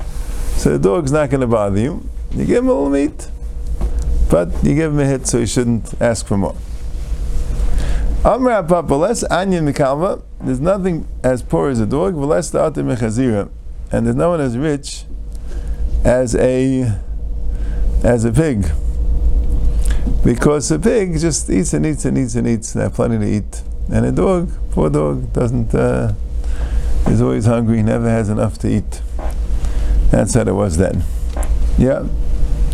so 0.57 0.71
the 0.71 0.79
dog's 0.79 1.13
not 1.13 1.31
going 1.31 1.43
to 1.43 1.47
bother 1.47 1.79
you. 1.79 2.09
You 2.33 2.47
give 2.47 2.65
him 2.65 2.69
a 2.69 2.73
little 2.73 2.91
meat, 2.91 3.29
but 4.31 4.49
you 4.65 4.75
give 4.75 4.93
him 4.93 4.99
a 4.99 5.05
hit, 5.05 5.27
so 5.27 5.41
he 5.41 5.47
shouldn't 5.47 6.01
ask 6.01 6.27
for 6.27 6.39
more. 6.39 6.57
Amra 8.25 8.63
papa 8.63 8.95
less 8.95 9.25
onion 9.31 9.67
mikalva. 9.67 10.23
There's 10.41 10.61
nothing 10.61 11.07
as 11.23 11.43
poor 11.43 11.71
as 11.71 11.81
a 11.81 11.87
dog. 11.87 12.15
but 12.15 12.27
Less 12.27 12.51
the 12.51 13.51
and 13.91 14.07
there's 14.07 14.17
no 14.17 14.31
one 14.31 14.41
as 14.41 14.57
rich 14.57 15.05
as 16.05 16.35
a 16.35 16.99
as 18.05 18.25
a 18.25 18.33
pig, 18.33 18.67
because 20.25 20.71
a 20.71 20.79
pig 20.79 21.19
just 21.19 21.49
eats 21.51 21.73
and 21.73 21.87
eats 21.87 22.05
and 22.05 22.19
eats 22.19 22.35
and 22.35 22.47
eats. 22.47 22.73
They 22.73 22.83
have 22.83 22.95
plenty 22.95 23.19
to 23.19 23.37
eat, 23.37 23.63
and 23.93 24.07
a 24.07 24.13
dog, 24.13 24.51
poor 24.71 24.91
dog, 24.91 25.33
doesn't. 25.33 25.75
Uh, 25.75 26.15
is 27.07 27.21
always 27.21 27.47
hungry. 27.47 27.83
Never 27.83 28.09
has 28.09 28.29
enough 28.29 28.59
to 28.59 28.69
eat. 28.69 29.03
That's 30.11 30.35
how 30.35 30.43
it 30.43 30.55
was 30.55 30.77
then. 30.77 31.05
Yeah, 31.79 32.07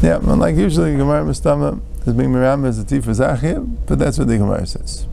yeah. 0.02 0.16
And 0.16 0.38
like 0.38 0.56
usually, 0.56 0.96
Gemara 0.96 1.24
Mustama 1.24 1.80
is 2.06 2.14
being 2.14 2.30
Miram 2.30 2.66
as 2.66 2.78
a 2.78 2.84
Tifa 2.84 3.14
Zachir, 3.14 3.64
but 3.86 3.98
that's 3.98 4.18
what 4.18 4.28
the 4.28 4.38
Gemara 4.38 4.66
says. 4.66 5.06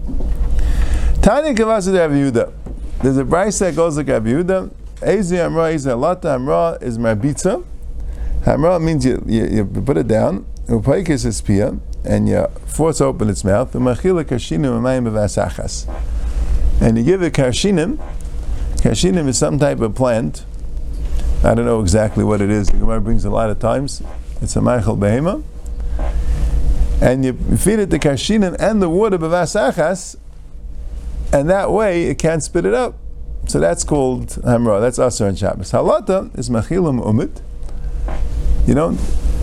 De 1.21 1.30
Yehuda. 1.32 2.54
There's 3.01 3.17
a 3.17 3.25
Bryce 3.25 3.60
that 3.60 3.75
goes 3.75 3.97
like 3.97 4.08
Rabbi 4.08 4.30
Yehuda. 4.30 4.71
Ezi 5.01 5.43
Amra, 5.45 5.73
Ezi 5.73 5.91
Alata 5.91 6.36
Amra 6.36 6.78
is 6.82 6.97
Marbitza. 6.97 7.63
Amra 8.46 8.80
means 8.80 9.06
you, 9.06 9.24
you, 9.26 9.46
you 9.46 9.66
put 9.66 9.98
it 9.98 10.08
down. 10.08 10.46
Upaikis 10.68 11.26
is 11.26 11.42
Pia, 11.42 11.78
and 12.04 12.30
you 12.30 12.48
force 12.66 13.02
open 13.02 13.30
its 13.30 13.44
mouth. 13.44 13.74
And 13.76 13.86
you 13.86 13.96
give 17.04 17.22
it 17.22 17.34
Kashinim. 17.34 17.98
Kashinim 18.78 19.28
is 19.28 19.38
some 19.38 19.58
type 19.58 19.80
of 19.80 19.96
plant 19.96 20.46
I 21.46 21.54
don't 21.54 21.66
know 21.66 21.80
exactly 21.80 22.24
what 22.24 22.42
it 22.42 22.50
is. 22.50 22.70
The 22.70 22.78
Gemara 22.78 23.02
brings 23.02 23.24
a 23.24 23.30
lot 23.30 23.52
of 23.52 23.60
times. 23.60 24.02
It's 24.42 24.56
a 24.56 24.62
Michael 24.62 24.98
Behema. 24.98 25.44
And 27.00 27.24
you 27.24 27.34
feed 27.34 27.78
it 27.78 27.92
the 27.92 28.00
kashinim 28.00 28.56
and 28.58 28.82
the 28.82 28.90
water 28.90 29.20
b'vasachas, 29.20 30.16
and 31.32 31.48
that 31.50 31.72
way 31.72 32.06
it 32.06 32.18
can't 32.18 32.42
spit 32.42 32.66
it 32.66 32.74
up. 32.74 32.96
So 33.48 33.60
that's 33.60 33.84
called 33.84 34.30
hamra. 34.30 34.82
That's 34.82 34.98
asar 34.98 35.28
and 35.28 35.38
Shabbos. 35.38 35.72
Halata 35.72 36.36
is 36.40 36.50
machilim 36.50 37.04
umit. 37.04 37.42
You 38.67 38.73
don't 38.73 38.99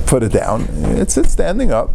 put 0.07 0.23
it 0.23 0.33
down. 0.33 0.67
It's, 0.71 1.15
standing 1.31 1.71
up. 1.71 1.91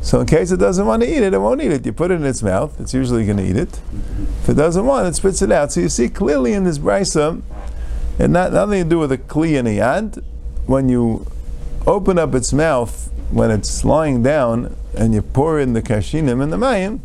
So 0.00 0.20
in 0.20 0.26
case 0.26 0.50
it 0.50 0.58
doesn't 0.58 0.86
want 0.86 1.02
to 1.02 1.08
eat 1.08 1.22
it, 1.22 1.32
it 1.32 1.38
won't 1.38 1.62
eat 1.62 1.72
it. 1.72 1.86
You 1.86 1.92
put 1.92 2.10
it 2.10 2.14
in 2.14 2.26
its 2.26 2.42
mouth, 2.42 2.78
it's 2.78 2.92
usually 2.92 3.24
going 3.24 3.38
to 3.38 3.44
eat 3.44 3.56
it. 3.56 3.80
If 4.42 4.50
it 4.50 4.54
doesn't 4.54 4.84
want, 4.84 5.08
it 5.08 5.14
spits 5.14 5.40
it 5.40 5.50
out. 5.50 5.72
So 5.72 5.80
you 5.80 5.88
see 5.88 6.08
clearly 6.08 6.52
in 6.52 6.64
this 6.64 6.78
brisa, 6.78 7.42
and 8.18 8.32
not 8.32 8.52
nothing 8.52 8.84
to 8.84 8.88
do 8.88 8.98
with 8.98 9.12
a 9.12 9.18
kli 9.18 9.58
and 9.58 9.66
a 9.66 9.72
yad. 9.72 10.22
When 10.66 10.88
you 10.88 11.26
open 11.86 12.18
up 12.18 12.34
its 12.34 12.52
mouth 12.52 13.10
when 13.30 13.50
it's 13.50 13.84
lying 13.84 14.22
down 14.22 14.76
and 14.96 15.12
you 15.12 15.22
pour 15.22 15.58
in 15.58 15.72
the 15.72 15.82
kashinim 15.82 16.42
and 16.42 16.52
the 16.52 16.56
mayim, 16.56 17.00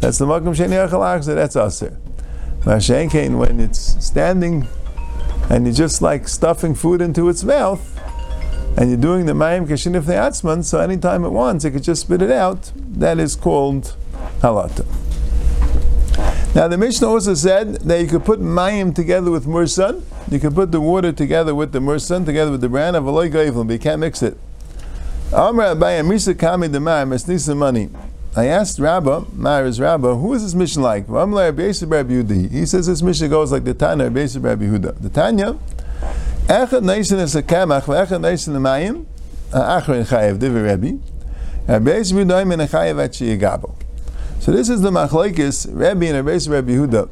that's 0.00 0.18
the 0.18 0.26
makom 0.26 0.54
sheni 0.54 0.88
achalachza. 0.88 1.34
That's 1.34 1.56
aser. 1.56 1.98
Mashenkein 2.60 3.38
when 3.38 3.60
it's 3.60 4.04
standing 4.04 4.68
and 5.48 5.66
you're 5.66 5.74
just 5.74 6.02
like 6.02 6.28
stuffing 6.28 6.74
food 6.74 7.00
into 7.00 7.28
its 7.28 7.44
mouth 7.44 7.92
and 8.76 8.90
you're 8.90 9.00
doing 9.00 9.24
the 9.26 9.32
mayim 9.32 9.66
kashinif 9.66 10.04
ne'atzman, 10.04 10.62
so 10.62 10.80
anytime 10.80 11.24
it 11.24 11.30
wants, 11.30 11.64
it 11.64 11.70
could 11.70 11.82
just 11.82 12.02
spit 12.02 12.20
it 12.20 12.30
out. 12.30 12.72
That 12.76 13.18
is 13.18 13.34
called 13.34 13.96
halata. 14.40 14.84
Now 16.54 16.68
the 16.68 16.76
Mishnah 16.76 17.08
also 17.08 17.34
said 17.34 17.76
that 17.76 18.00
you 18.00 18.06
could 18.06 18.24
put 18.24 18.40
mayim 18.40 18.94
together 18.94 19.30
with 19.30 19.46
mursan. 19.46 20.02
You 20.30 20.38
could 20.38 20.54
put 20.54 20.72
the 20.72 20.80
water 20.80 21.12
together 21.12 21.54
with 21.54 21.72
the 21.72 21.78
mursan, 21.78 22.26
together 22.26 22.50
with 22.50 22.60
the 22.60 22.68
bran 22.68 22.94
of 22.94 23.04
aloy 23.04 23.66
but 23.66 23.72
you 23.72 23.78
can't 23.78 24.00
mix 24.00 24.22
it. 24.22 24.36
Amr 25.32 25.74
Abayim 25.74 26.06
Misa 26.06 26.38
Kami 26.38 26.68
Demar 26.68 27.04
Mesnisa 27.04 27.56
money. 27.56 27.90
I 28.36 28.48
asked 28.48 28.78
Rabba, 28.78 29.24
Mara's 29.32 29.80
Rabba, 29.80 30.14
who 30.14 30.34
is 30.34 30.42
this 30.42 30.52
mission 30.52 30.82
like? 30.82 31.06
He 31.06 32.66
says 32.66 32.86
this 32.86 33.00
mission 33.00 33.30
goes 33.30 33.50
like 33.50 33.64
the 33.64 33.72
Tanya 33.72 34.04
Rabbi 34.04 34.20
Yehuda. 34.26 35.00
The 35.00 35.08
Tanya 35.08 35.58
Echad 36.46 36.82
Neisin 36.82 37.18
is 37.18 37.34
a 37.34 37.42
Kamach, 37.42 37.84
Echad 37.84 38.20
Neisin 38.20 38.52
the 38.52 38.58
Mayim, 38.58 39.06
Achrin 39.52 40.06
Chayev, 40.06 40.38
Divi 40.38 40.60
Rebbe, 40.60 40.98
Beis 41.66 42.12
Yudaim 42.12 42.52
in 42.52 42.60
a 42.60 42.66
Chayev 42.66 43.02
at 43.02 43.12
Shiyagabo. 43.12 43.74
So 44.40 44.52
this 44.52 44.68
is 44.68 44.82
the 44.82 44.90
Machlaikis, 44.90 45.66
Rebbe 45.68 46.14
and 46.14 46.28
Beis 46.28 46.46
Rebbe 46.46 46.70
Yehuda. 46.72 47.08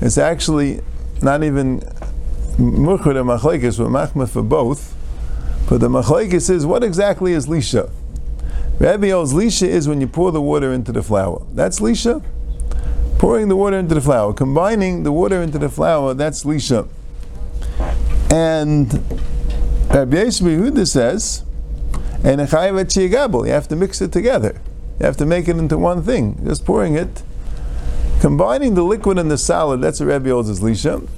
It's 0.00 0.16
actually 0.16 0.80
not 1.20 1.44
even 1.44 1.80
Mukhud 2.56 3.20
and 3.20 3.28
Machlaikis, 3.28 3.76
but 3.76 3.88
Machmah 3.88 4.30
for 4.30 4.42
both. 4.42 4.96
But 5.68 5.80
the 5.80 5.88
Machlaikis 5.88 6.48
is, 6.48 6.64
what 6.64 6.82
exactly 6.82 7.34
is 7.34 7.46
Lisha? 7.48 7.90
Rebbe 8.82 9.10
holds 9.12 9.32
Lisha 9.32 9.68
is 9.68 9.86
when 9.86 10.00
you 10.00 10.08
pour 10.08 10.32
the 10.32 10.42
water 10.42 10.72
into 10.72 10.90
the 10.90 11.04
flour. 11.04 11.46
That's 11.52 11.78
Lisha. 11.78 12.20
Pouring 13.16 13.46
the 13.46 13.54
water 13.54 13.78
into 13.78 13.94
the 13.94 14.00
flour. 14.00 14.32
Combining 14.32 15.04
the 15.04 15.12
water 15.12 15.40
into 15.40 15.56
the 15.56 15.68
flour, 15.68 16.14
that's 16.14 16.42
Lisha. 16.42 16.88
And 18.28 18.92
Rabbi 19.88 20.16
Yehuda 20.16 20.88
says, 20.88 21.44
and 22.24 22.40
you 22.40 23.52
have 23.52 23.68
to 23.68 23.76
mix 23.76 24.00
it 24.00 24.10
together. 24.10 24.60
You 24.98 25.06
have 25.06 25.16
to 25.18 25.26
make 25.26 25.46
it 25.46 25.58
into 25.58 25.78
one 25.78 26.02
thing. 26.02 26.44
Just 26.44 26.64
pouring 26.64 26.96
it, 26.96 27.22
combining 28.20 28.74
the 28.74 28.82
liquid 28.82 29.16
and 29.16 29.30
the 29.30 29.38
solid. 29.38 29.80
That's 29.80 30.00
what 30.00 30.06
Rabbi 30.06 30.30
holds 30.30 30.50
as 30.50 30.58
lisha. 30.58 31.08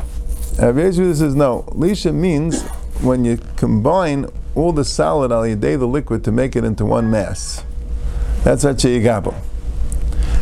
Rabbi 0.60 0.80
Yehuda 0.80 1.16
says 1.16 1.34
no. 1.34 1.62
Lisha 1.68 2.14
means 2.14 2.62
when 3.00 3.24
you 3.24 3.38
combine 3.56 4.26
all 4.54 4.72
the 4.72 4.84
solid 4.84 5.32
al 5.32 5.42
day 5.56 5.76
the 5.76 5.86
liquid 5.86 6.24
to 6.24 6.32
make 6.32 6.56
it 6.56 6.64
into 6.64 6.84
one 6.84 7.10
mass. 7.10 7.64
That's 8.44 8.64
what 8.64 8.76
yigabo. 8.76 9.34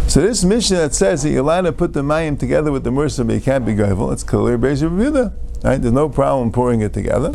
So 0.09 0.21
this 0.21 0.45
mission 0.45 0.77
that 0.77 0.95
says 0.95 1.23
that 1.23 1.31
you're 1.31 1.41
allowed 1.41 1.63
to 1.63 1.73
put 1.73 1.95
the 1.95 2.03
mayim 2.03 2.39
together 2.39 2.71
with 2.71 2.85
the 2.85 2.91
mursa, 2.91 3.27
but 3.27 3.35
you 3.35 3.41
can't 3.41 3.65
be 3.65 3.73
goyvel, 3.73 4.13
it's 4.13 4.23
clear 4.23 4.59
Beis 4.59 4.83
Yehuda. 4.83 5.33
Right? 5.65 5.81
There's 5.81 5.95
no 5.95 6.09
problem 6.09 6.53
pouring 6.53 6.81
it 6.81 6.93
together. 6.93 7.31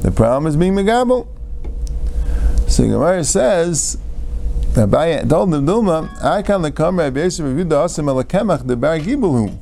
The 0.00 0.10
problem 0.10 0.46
is 0.46 0.56
being 0.56 0.74
megabel. 0.74 1.26
So 2.68 2.84
Gemara 2.84 3.24
says, 3.24 3.98
Abaye 4.74 5.28
told 5.28 5.50
them 5.50 5.66
Dulma, 5.66 6.16
I 6.22 6.42
can 6.42 6.62
the 6.62 6.70
Rabbi 6.70 7.20
Yosef 7.20 7.44
Yehuda 7.44 7.86
Asim 7.86 8.04
Alakemach 8.04 8.66
the 8.66 8.76
Bar 8.76 8.98
Gibelhum. 9.00 9.58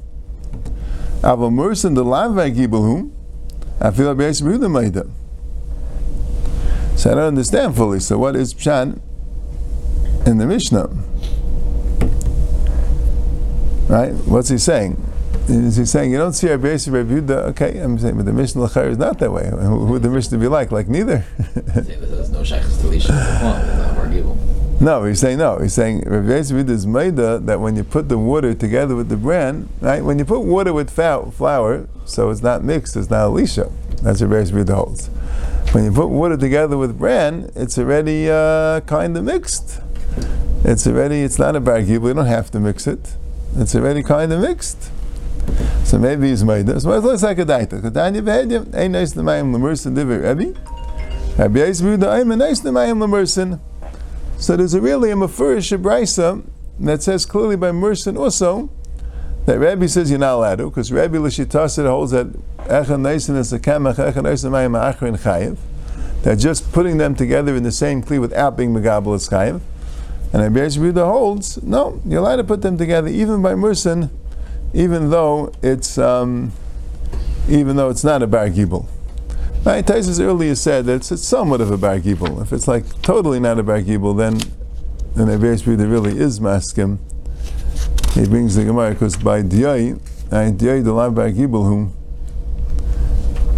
Ava 1.25 1.49
Mursin 1.49 1.95
the 1.95 2.05
Lav 2.05 2.37
Bar 2.37 2.51
Gibelhum. 2.51 3.11
I 3.81 3.91
feel 3.91 4.09
Rabbi 4.09 4.25
Yosef 4.25 4.47
Yehuda 4.47 4.71
Maida. 4.71 5.07
So 6.97 7.11
I 7.11 7.15
don't 7.15 7.25
understand 7.25 7.77
fully. 7.77 8.01
So 8.01 8.19
what 8.19 8.35
is 8.37 8.55
Pshan 8.55 9.01
in 10.27 10.39
the 10.39 10.47
Mishnah? 10.47 10.89
Right? 13.89 14.13
What's 14.27 14.49
he 14.49 14.59
saying? 14.59 15.03
is 15.49 15.77
he 15.77 15.85
saying 15.85 16.11
you 16.11 16.19
don't 16.19 16.33
see 16.33 16.51
our 16.51 16.59
base 16.59 16.89
Rabbi 16.89 17.09
Yehuda? 17.09 17.31
Okay, 17.51 17.79
I'm 17.79 17.99
saying, 17.99 18.17
but 18.17 18.27
the 18.27 18.33
Mishnah 18.33 18.63
Lachar 18.63 18.89
is 18.91 18.99
not 18.99 19.19
that 19.21 19.33
way. 19.33 19.49
Who 19.49 19.87
would 19.87 20.03
the 20.03 20.11
Mishnah 20.11 20.39
be 20.39 20.49
like? 20.49 20.73
Like 20.73 20.89
neither. 20.89 21.25
No 22.33 22.43
shaykhs 22.43 22.79
to 22.79 22.89
Lisha. 22.89 23.13
No, 24.81 25.05
he's 25.05 25.21
saying 25.21 25.39
no. 25.39 25.59
He's 25.59 25.73
saying 25.73 26.01
Rabbi 26.01 26.29
Yehuda 26.29 26.69
is 26.69 26.87
made 26.87 27.17
that 27.17 27.61
when 27.61 27.77
you 27.77 27.85
put 27.85 28.09
the 28.09 28.19
water 28.19 28.55
together 28.55 28.95
with 28.95 29.09
the 29.09 29.17
bran, 29.17 29.69
right? 29.81 30.03
When 30.05 30.19
you 30.19 30.25
put 30.25 30.41
water 30.41 30.73
with 30.73 30.91
flour, 30.91 31.89
so 32.05 32.31
it's 32.31 32.43
not 32.43 32.63
mixed, 32.65 32.97
it's 32.97 33.09
not 33.09 33.23
Elisha. 33.23 33.71
That's 34.03 34.21
what 34.21 34.31
Rabbi 34.31 34.51
Yehuda 34.51 34.75
holds. 34.75 35.11
When 35.77 35.85
you 35.85 35.93
put 35.93 36.09
water 36.09 36.39
together 36.39 36.79
with 36.79 36.99
bran, 36.99 37.51
it's 37.55 37.77
already 37.77 38.31
uh, 38.31 38.81
kind 38.87 39.15
of 39.15 39.25
mixed. 39.25 39.79
It's 40.65 40.87
already, 40.87 41.21
it's 41.21 41.39
not 41.39 41.55
a 41.55 41.61
bar 41.61 41.81
You 41.81 42.01
don't 42.01 42.25
have 42.25 42.51
to 42.53 42.61
mix 42.61 42.87
it. 42.87 43.15
It's 43.57 43.75
already 43.75 44.03
kind 44.03 44.33
of 44.33 44.41
mixed. 44.41 44.91
So 45.85 45.99
maybe 45.99 46.31
he's 46.31 46.43
made 46.43 46.65
this. 46.65 46.87
Well, 46.87 47.07
it's 47.11 47.23
like 47.23 47.39
a 47.41 47.45
daita. 47.45 47.83
Katanya 47.83 48.23
v'hedyam, 48.23 48.75
ein 48.75 48.93
neis 48.93 49.12
nemayim 49.12 49.55
lemursin 49.55 49.95
divi 49.95 50.17
Rebbe. 50.17 50.59
Rabbi 51.37 51.59
Yisbu 51.59 51.99
da'im, 51.99 52.33
ein 52.33 52.39
neis 52.39 52.62
nemayim 52.62 52.97
lemursin. 52.97 53.61
So 54.39 54.57
there's 54.57 54.73
a 54.73 54.81
really 54.81 55.11
a 55.11 55.15
mafurish 55.15 55.77
brisa 55.77 56.43
that 56.81 57.03
says 57.03 57.27
clearly 57.27 57.57
by 57.57 57.71
Mursin 57.71 58.19
also 58.19 58.71
that 59.45 59.59
Rabbi 59.59 59.85
says 59.85 60.09
you're 60.09 60.21
not 60.21 60.37
allowed 60.37 60.57
to, 60.57 60.71
because 60.71 60.91
Rabbi 60.91 61.19
Lashitasid 61.19 61.87
holds 61.87 62.12
that 62.12 62.29
That 66.23 66.39
just 66.39 66.73
putting 66.73 66.99
them 66.99 67.15
together 67.15 67.55
in 67.55 67.63
the 67.63 67.71
same 67.71 68.03
kli 68.03 68.21
without 68.21 68.57
being 68.57 68.75
Megabal 68.75 69.15
is 69.15 69.29
Chayiv. 69.29 69.61
And 70.33 70.43
Rabbi 70.43 70.67
Yehuda 70.67 71.05
holds, 71.07 71.63
no, 71.63 72.01
you're 72.05 72.19
allowed 72.19 72.37
to 72.37 72.45
put 72.45 72.63
them 72.63 72.77
together 72.77 73.09
even 73.09 73.43
by 73.43 73.55
Mursin, 73.55 74.11
even 74.75 75.11
though 75.11 75.53
it's 75.63 75.99
um, 75.99 76.53
even 77.49 77.77
though 77.77 77.91
it's 77.91 78.03
not 78.03 78.23
a 78.23 78.27
bar 78.27 78.49
gibel. 78.49 78.89
Right? 79.65 79.87
Taisus 79.87 80.21
earlier 80.21 80.55
said 80.57 80.87
that 80.87 80.95
it's, 80.97 81.13
it's 81.13 81.23
somewhat 81.23 81.61
of 81.61 81.71
a 81.71 81.79
bar 81.79 82.01
gibel. 82.01 82.43
If 82.43 82.53
it's 82.53 82.67
like 82.67 83.03
totally 83.03 83.39
not 83.39 83.59
a 83.59 83.63
bar 83.63 83.81
gibel, 83.81 84.17
then 84.17 84.39
then 85.15 85.29
Rabbi 85.29 85.45
Yehuda 85.45 85.91
really 85.91 86.19
is 86.19 86.41
maskim. 86.41 86.99
He 88.15 88.27
brings 88.27 88.57
the 88.57 88.65
Gemara 88.65 88.91
because 88.91 89.17
by 89.17 89.43
Diyai, 89.43 89.99
Diyai 90.29 90.85
the 90.85 90.93
bar 90.93 91.31
gibel 91.31 91.65
whom, 91.67 91.95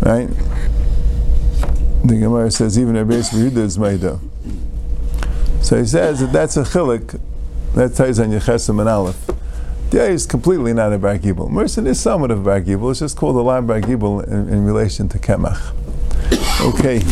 right? 0.09 0.29
The 2.05 2.17
Gemara 2.19 2.51
says 2.51 2.79
even 2.79 2.95
Rabbi 2.95 3.15
Yehuda 3.15 3.59
is 3.59 3.79
Maida. 3.79 4.19
So 5.61 5.79
he 5.79 5.85
says 5.85 6.21
that 6.21 6.33
that's 6.33 6.57
a 6.57 6.63
chilik. 6.63 7.21
That 7.75 7.95
ties 7.95 8.19
on 8.19 8.31
Yechesim 8.31 8.81
and 8.81 8.89
Aleph. 8.89 9.31
The 9.91 10.05
is 10.07 10.27
completely 10.27 10.73
not 10.73 10.93
a 10.93 10.99
bar 10.99 11.19
gibel. 11.19 11.51
Merson 11.51 11.87
is 11.87 12.01
somewhat 12.01 12.31
of 12.31 12.41
a 12.41 12.43
bar 12.43 12.61
gibel. 12.63 12.91
It's 12.91 13.01
just 13.01 13.17
called 13.17 13.37
a 13.37 13.43
lam 13.43 13.67
bar 13.67 13.81
gibel 13.81 14.27
in, 14.27 14.49
in 14.49 14.65
relation 14.65 15.09
to 15.11 15.19
Kemach. 15.19 15.75
Okay. 16.61 17.03